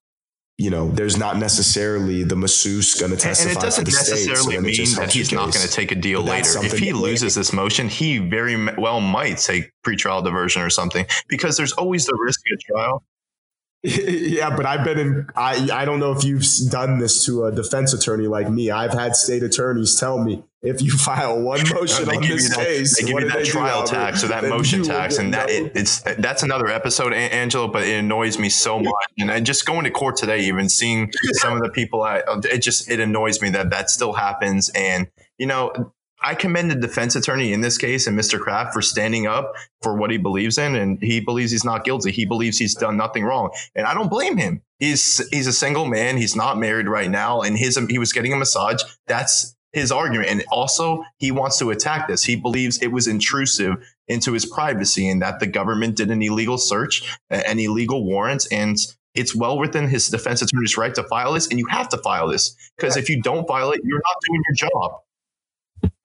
[0.61, 3.49] you know, there's not necessarily the masseuse going to testify.
[3.49, 6.63] And it doesn't necessarily mean that he's not going to take a deal later.
[6.63, 11.57] If he loses this motion, he very well might take pretrial diversion or something because
[11.57, 13.05] there's always the risk of trial.
[13.83, 15.27] yeah, but I've been in.
[15.35, 18.71] I I don't know if you've done this to a defense attorney like me.
[18.71, 23.01] I've had state attorneys tell me if you file one motion on this that, case,
[23.01, 26.01] they give you that trial do, tax or that motion tax, and that it, it's
[26.19, 27.69] that's another episode, Angelo.
[27.69, 31.11] But it annoys me so much, and I just going to court today, even seeing
[31.33, 34.71] some of the people, I uh, it just it annoys me that that still happens,
[34.75, 35.09] and
[35.39, 35.93] you know
[36.23, 38.39] I commend the defense attorney in this case and Mr.
[38.39, 42.11] Kraft for standing up for what he believes in, and he believes he's not guilty.
[42.11, 44.63] He believes he's done nothing wrong, and I don't blame him.
[44.79, 46.17] He's he's a single man.
[46.19, 48.83] He's not married right now, and his he was getting a massage.
[49.07, 52.25] That's his argument, and also he wants to attack this.
[52.25, 53.77] He believes it was intrusive
[54.09, 58.79] into his privacy, and that the government did an illegal search, an illegal warrant, and
[59.14, 62.29] it's well within his defense attorney's right to file this, and you have to file
[62.29, 65.01] this because if you don't file it, you're not doing your job.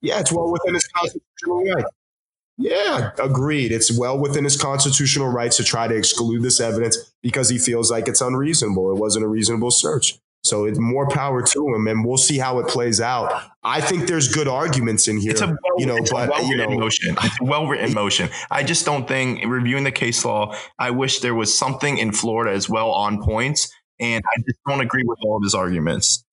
[0.02, 1.86] Yeah, it's well within his constitutional right.
[2.58, 3.72] Yeah, agreed.
[3.72, 7.92] It's well within his constitutional rights to try to exclude this evidence because he feels
[7.92, 8.92] like it's unreasonable.
[8.92, 10.18] It wasn't a reasonable search.
[10.46, 13.42] So it's more power to him, and we'll see how it plays out.
[13.64, 16.56] I think there's good arguments in here, it's a well, you know, but well you
[16.56, 17.18] know, motion.
[17.24, 18.30] It's well written motion.
[18.52, 20.56] I just don't think reviewing the case law.
[20.78, 24.82] I wish there was something in Florida as well on points, and I just don't
[24.82, 26.24] agree with all of his arguments.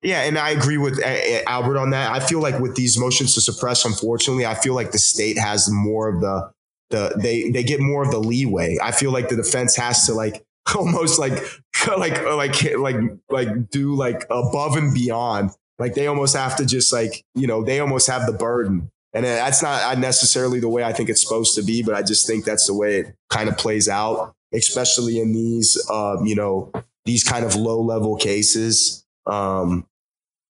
[0.00, 2.10] Yeah, and I agree with uh, uh, Albert on that.
[2.10, 5.70] I feel like with these motions to suppress, unfortunately, I feel like the state has
[5.70, 6.50] more of the
[6.88, 8.78] the they they get more of the leeway.
[8.82, 10.42] I feel like the defense has to like
[10.74, 11.42] almost like
[11.98, 12.96] like like like
[13.30, 15.50] like do like above and beyond.
[15.78, 19.24] Like they almost have to just like you know they almost have the burden, and
[19.24, 21.82] that's not necessarily the way I think it's supposed to be.
[21.82, 25.76] But I just think that's the way it kind of plays out, especially in these
[25.90, 26.70] um, you know
[27.04, 29.04] these kind of low level cases.
[29.26, 29.86] Um,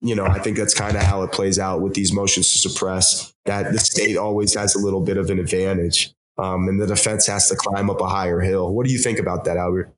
[0.02, 2.70] you know, I think that's kind of how it plays out with these motions to
[2.70, 3.34] suppress.
[3.46, 7.26] That the state always has a little bit of an advantage, um, and the defense
[7.28, 8.74] has to climb up a higher hill.
[8.74, 9.96] What do you think about that, Albert?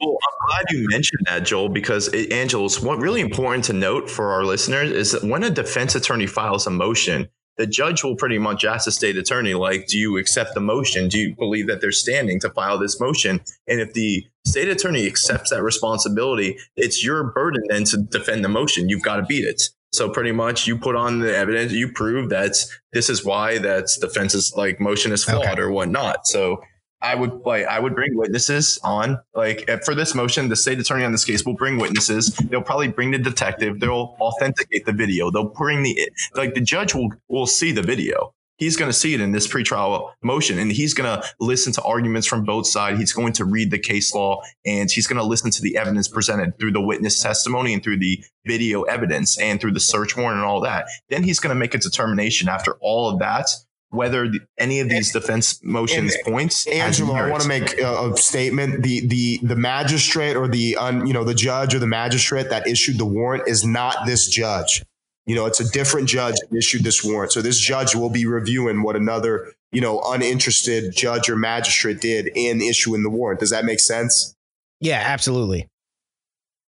[0.00, 3.72] Well, I'm glad you mentioned that, Joel, because eh, it, Angelos, what really important to
[3.72, 7.28] note for our listeners is that when a defense attorney files a motion,
[7.58, 11.08] the judge will pretty much ask the state attorney, like, do you accept the motion?
[11.08, 13.40] Do you believe that they're standing to file this motion?
[13.68, 18.48] And if the state attorney accepts that responsibility, it's your burden then to defend the
[18.48, 18.88] motion.
[18.88, 19.62] You've got to beat it.
[19.92, 22.54] So pretty much you put on the evidence, you prove that
[22.92, 25.60] this is why that defense's like motion is flawed okay.
[25.60, 26.26] or whatnot.
[26.28, 26.62] So
[27.02, 30.48] I would like I would bring witnesses on like for this motion.
[30.48, 32.28] The state attorney on this case will bring witnesses.
[32.50, 33.80] They'll probably bring the detective.
[33.80, 35.30] They'll authenticate the video.
[35.30, 38.34] They'll bring the like the judge will will see the video.
[38.60, 41.82] He's going to see it in this pretrial motion, and he's going to listen to
[41.82, 42.98] arguments from both sides.
[42.98, 46.08] He's going to read the case law, and he's going to listen to the evidence
[46.08, 50.36] presented through the witness testimony and through the video evidence and through the search warrant
[50.36, 50.84] and all that.
[51.08, 53.48] Then he's going to make a determination after all of that
[53.90, 56.66] whether the, any of these defense motions and, points.
[56.66, 58.82] Angelo, I want to make a, a, statement.
[58.82, 62.66] The the the magistrate or the un, you know the judge or the magistrate that
[62.66, 64.84] issued the warrant is not this judge.
[65.26, 67.32] You know, it's a different judge that issued this warrant.
[67.32, 72.30] So this judge will be reviewing what another you know uninterested judge or magistrate did
[72.34, 73.40] in issuing the warrant.
[73.40, 74.34] Does that make sense?
[74.80, 75.68] Yeah, absolutely.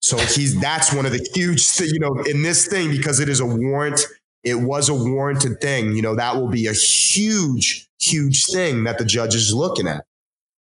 [0.00, 3.38] So he's that's one of the huge, you know, in this thing because it is
[3.38, 4.00] a warrant
[4.44, 8.98] it was a warranted thing, you know, that will be a huge, huge thing that
[8.98, 10.04] the judge is looking at.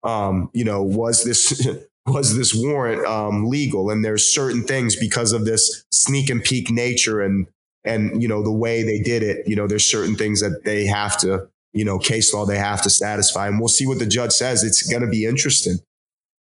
[0.03, 1.67] Um, you know, was this
[2.07, 3.89] was this warrant um, legal?
[3.89, 7.47] And there's certain things because of this sneak and peek nature and
[7.83, 9.47] and you know the way they did it.
[9.47, 12.81] You know, there's certain things that they have to, you know, case law they have
[12.83, 14.63] to satisfy, and we'll see what the judge says.
[14.63, 15.77] It's going to be interesting.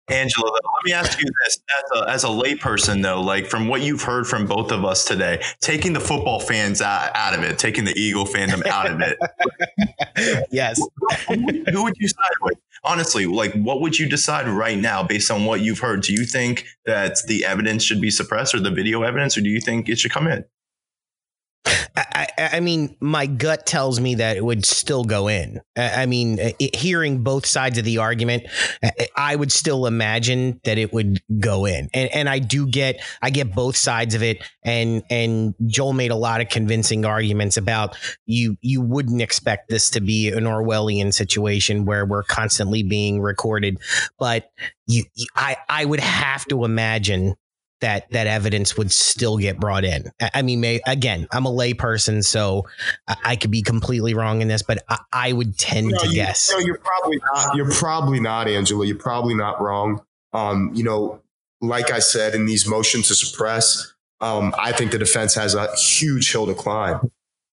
[0.08, 3.82] Angelo, let me ask you this: as a, as a layperson, though, like from what
[3.82, 7.58] you've heard from both of us today, taking the football fans out, out of it,
[7.58, 9.18] taking the Eagle fandom out of it,
[10.52, 10.80] yes,
[11.28, 12.58] who would you side with?
[12.84, 16.02] Honestly, like, what would you decide right now based on what you've heard?
[16.02, 19.50] Do you think that the evidence should be suppressed, or the video evidence, or do
[19.50, 20.44] you think it should come in?
[21.96, 25.60] I, I, mean, my gut tells me that it would still go in.
[25.76, 28.44] I mean, uh, it, hearing both sides of the argument,
[28.82, 31.88] uh, I would still imagine that it would go in.
[31.94, 34.42] And, and I do get, I get both sides of it.
[34.62, 37.96] And and Joel made a lot of convincing arguments about
[38.26, 38.56] you.
[38.60, 43.78] You wouldn't expect this to be an Orwellian situation where we're constantly being recorded,
[44.18, 44.50] but
[44.86, 45.04] you,
[45.34, 47.34] I, I would have to imagine
[47.80, 50.10] that that evidence would still get brought in.
[50.34, 52.66] I mean, may, again, I'm a layperson, so
[53.06, 56.14] I, I, could be completely wrong in this, but I, I would tend to you,
[56.14, 56.50] guess.
[56.56, 57.56] You you're probably not.
[57.56, 58.82] You're probably not, Angelo.
[58.82, 60.00] You're probably not wrong.
[60.32, 61.20] Um, you know,
[61.60, 65.74] like I said, in these motions to suppress, um, I think the defense has a
[65.76, 67.10] huge hill to climb.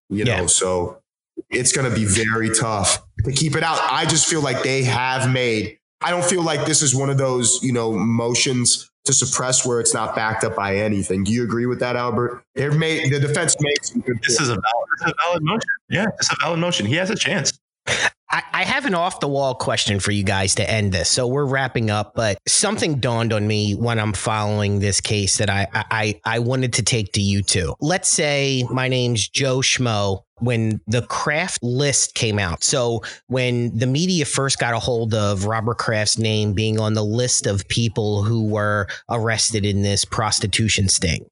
[0.08, 0.46] You know, yeah.
[0.46, 1.02] so
[1.50, 3.78] it's going to be very tough to keep it out.
[3.90, 5.78] I just feel like they have made.
[6.00, 9.80] I don't feel like this is one of those, you know, motions to suppress where
[9.80, 11.24] it's not backed up by anything.
[11.24, 12.42] Do you agree with that, Albert?
[12.54, 15.70] They've made the defense makes this is a valid, this is a valid motion.
[15.90, 16.86] Yeah, it's a valid motion.
[16.86, 17.58] He has a chance.
[18.52, 21.08] I, have an off the wall question for you guys to end this.
[21.08, 25.48] So we're wrapping up, but something dawned on me when I'm following this case that
[25.48, 27.74] I I, I wanted to take to you too.
[27.80, 32.64] Let's say my name's Joe Schmo when the Kraft list came out.
[32.64, 37.04] So when the media first got a hold of Robert Kraft's name being on the
[37.04, 41.24] list of people who were arrested in this prostitution sting,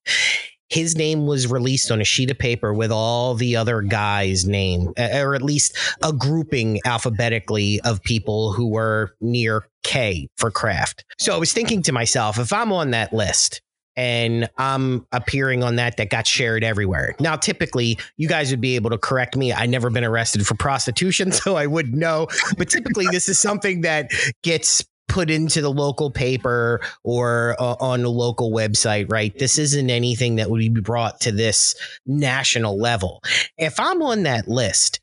[0.73, 4.95] his name was released on a sheet of paper with all the other guys' name,
[4.97, 11.05] or at least a grouping alphabetically of people who were near K for Kraft.
[11.19, 13.61] So I was thinking to myself, if I'm on that list,
[13.97, 17.15] and I'm appearing on that that got shared everywhere.
[17.21, 19.53] Now, typically, you guys would be able to correct me.
[19.53, 22.29] I never been arrested for prostitution, so I wouldn't know.
[22.57, 24.11] But typically, this is something that
[24.43, 24.83] gets
[25.13, 29.39] put into the local paper or uh, on a local website, right?
[29.39, 31.75] This isn't anything that would be brought to this
[32.07, 33.23] national level.
[33.59, 35.01] If I'm on that list,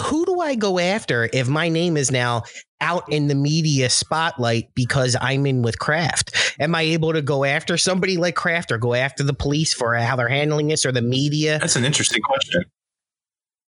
[0.00, 2.44] who do I go after if my name is now
[2.80, 6.56] out in the media spotlight because I'm in with Kraft?
[6.58, 9.94] Am I able to go after somebody like Kraft or go after the police for
[9.94, 11.58] how they're handling this or the media?
[11.58, 12.64] That's an interesting question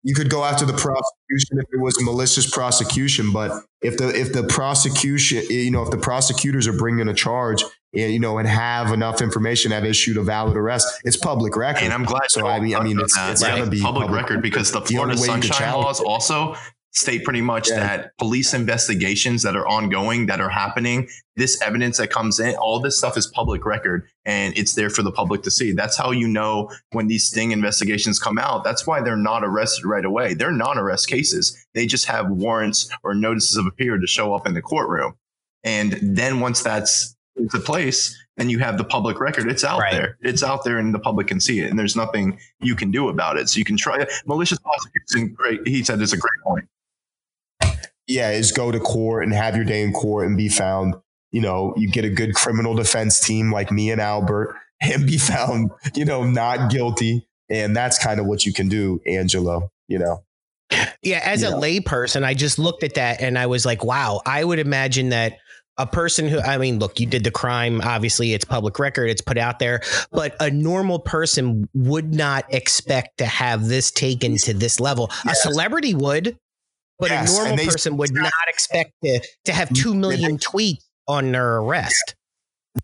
[0.04, 4.10] you could go after the prosecution if it was a malicious prosecution but if the
[4.10, 7.64] if the prosecution eh, you know if the prosecutors are bringing a charge
[7.96, 11.84] eh, you know and have enough information have issued a valid arrest it's public record.
[11.84, 13.64] And i'm glad so i mean i mean it's, it's right.
[13.64, 16.56] to be public, public, record because the florida the sunshine laws also
[16.92, 17.80] state pretty much yeah.
[17.80, 22.80] that police investigations that are ongoing that are happening this evidence that comes in all
[22.80, 26.10] this stuff is public record and it's there for the public to see that's how
[26.10, 30.34] you know when these sting investigations come out that's why they're not arrested right away
[30.34, 34.56] they're non-arrest cases they just have warrants or notices of appear to show up in
[34.56, 35.14] the courtroom
[35.64, 39.92] and then once that's into place and you have the public record, it's out Right.
[39.92, 40.18] there.
[40.22, 41.70] It's out there and the public can see it.
[41.70, 43.50] And there's nothing you can do about it.
[43.50, 45.34] So you can try malicious prosecution.
[45.34, 45.68] Great.
[45.68, 46.66] He said it's a great point.
[48.10, 50.96] Yeah, is go to court and have your day in court and be found.
[51.32, 55.18] You know, you get a good criminal defense team like me and Albert and be
[55.18, 57.28] found, you know, not guilty.
[57.50, 59.72] And that's kind of what you can do, Angelo.
[59.88, 60.24] You know,
[61.02, 64.44] Yeah, as a layperson, I just looked at that and I was like, wow, I
[64.44, 65.38] would imagine that
[65.78, 67.80] a person who, I mean, look, you did the crime.
[67.82, 69.82] Obviously, it's public record, it's put out there,
[70.12, 75.10] but a normal person would not expect to have this taken to this level.
[75.28, 76.38] A celebrity would,
[77.00, 81.32] but Yes, a normal person would not expect to, to have 2 million tweets on
[81.32, 82.16] their arrest.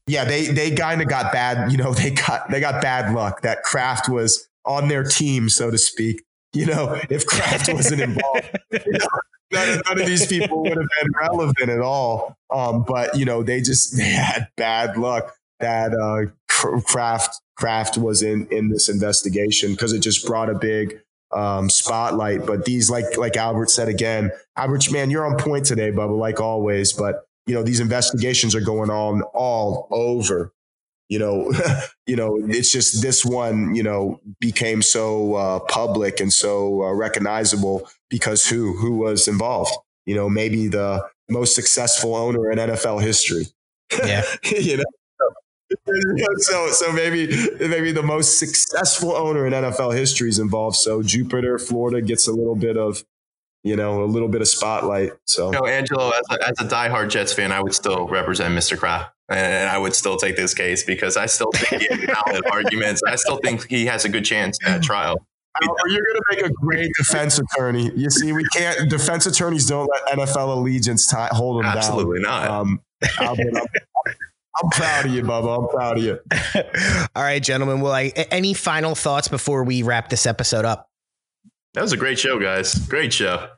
[0.08, 1.72] yeah, they they kind of got bad.
[1.72, 5.70] You know, they got they got bad luck that Kraft was on their team, so
[5.70, 6.24] to speak.
[6.54, 9.08] You know, if Kraft wasn't involved, you know,
[9.52, 12.36] none, none of these people would have been relevant at all.
[12.50, 17.98] Um, but you know, they just they had bad luck that uh, Kr- Kraft Kraft
[17.98, 21.02] was in in this investigation because it just brought a big
[21.36, 22.46] um, spotlight.
[22.46, 26.40] But these, like like Albert said again, Albert, man, you're on point today, Bubba, like
[26.40, 26.94] always.
[26.94, 30.52] But you know, these investigations are going on all over.
[31.10, 31.54] You know,
[32.08, 36.94] you know, it's just this one, you know, became so uh, public and so uh,
[36.94, 39.74] recognizable because who who was involved?
[40.06, 43.48] You know, maybe the most successful owner in NFL history.
[44.04, 44.24] Yeah.
[44.44, 44.84] you know.
[46.38, 47.28] So, so maybe
[47.60, 50.76] maybe the most successful owner in NFL history is involved.
[50.76, 53.04] So Jupiter, Florida gets a little bit of,
[53.64, 55.14] you know, a little bit of spotlight.
[55.26, 58.78] So No, Angelo, as a, as a diehard Jets fan, I would still represent Mr.
[58.78, 59.12] Kraft.
[59.28, 63.02] And I would still take this case because I still think he has valid arguments.
[63.08, 65.18] I still think he has a good chance at trial.
[65.64, 67.92] Albert, you're going to make a great defense attorney.
[67.96, 68.90] You see, we can't.
[68.90, 71.78] Defense attorneys don't let NFL allegiance ti hold them back.
[71.78, 72.42] Absolutely down.
[72.44, 72.50] not.
[72.50, 72.82] Um,
[73.20, 73.68] Albert, I'm,
[74.62, 75.64] I'm proud of you, Bubba.
[75.64, 76.20] I'm proud of you.
[77.16, 77.82] All right, gentlemen.
[77.82, 80.90] Well, I, a- any final thoughts before we wrap this episode up?
[81.74, 82.74] That was a great show, guys.
[82.88, 83.50] Great show.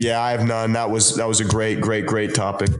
[0.00, 0.72] Yeah, I have none.
[0.72, 2.70] That was that was a great, great, great topic.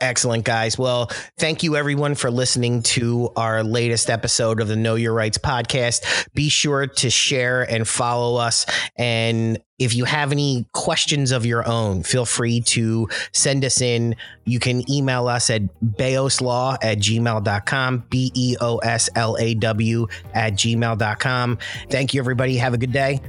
[0.00, 0.78] Excellent, guys.
[0.78, 5.38] Well, thank you everyone for listening to our latest episode of the Know Your Rights
[5.38, 6.28] podcast.
[6.34, 8.64] Be sure to share and follow us.
[8.96, 14.14] And if you have any questions of your own, feel free to send us in.
[14.44, 15.62] You can email us at
[15.96, 21.58] beoslaw at gmail.com, B E O S L A W at gmail.com.
[21.90, 22.56] Thank you, everybody.
[22.56, 23.20] Have a good day.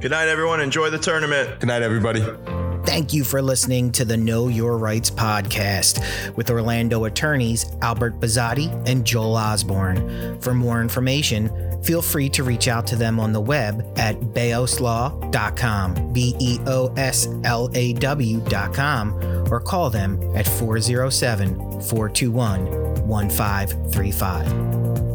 [0.00, 0.60] Good night, everyone.
[0.60, 1.60] Enjoy the tournament.
[1.60, 2.69] Good night, everybody.
[2.84, 8.70] Thank you for listening to the Know Your Rights podcast with Orlando attorneys Albert Bazzotti
[8.88, 10.40] and Joel Osborne.
[10.40, 11.50] For more information,
[11.82, 16.92] feel free to reach out to them on the web at beoslaw.com, B E O
[16.96, 25.09] S L A W.com, or call them at 407 421 1535.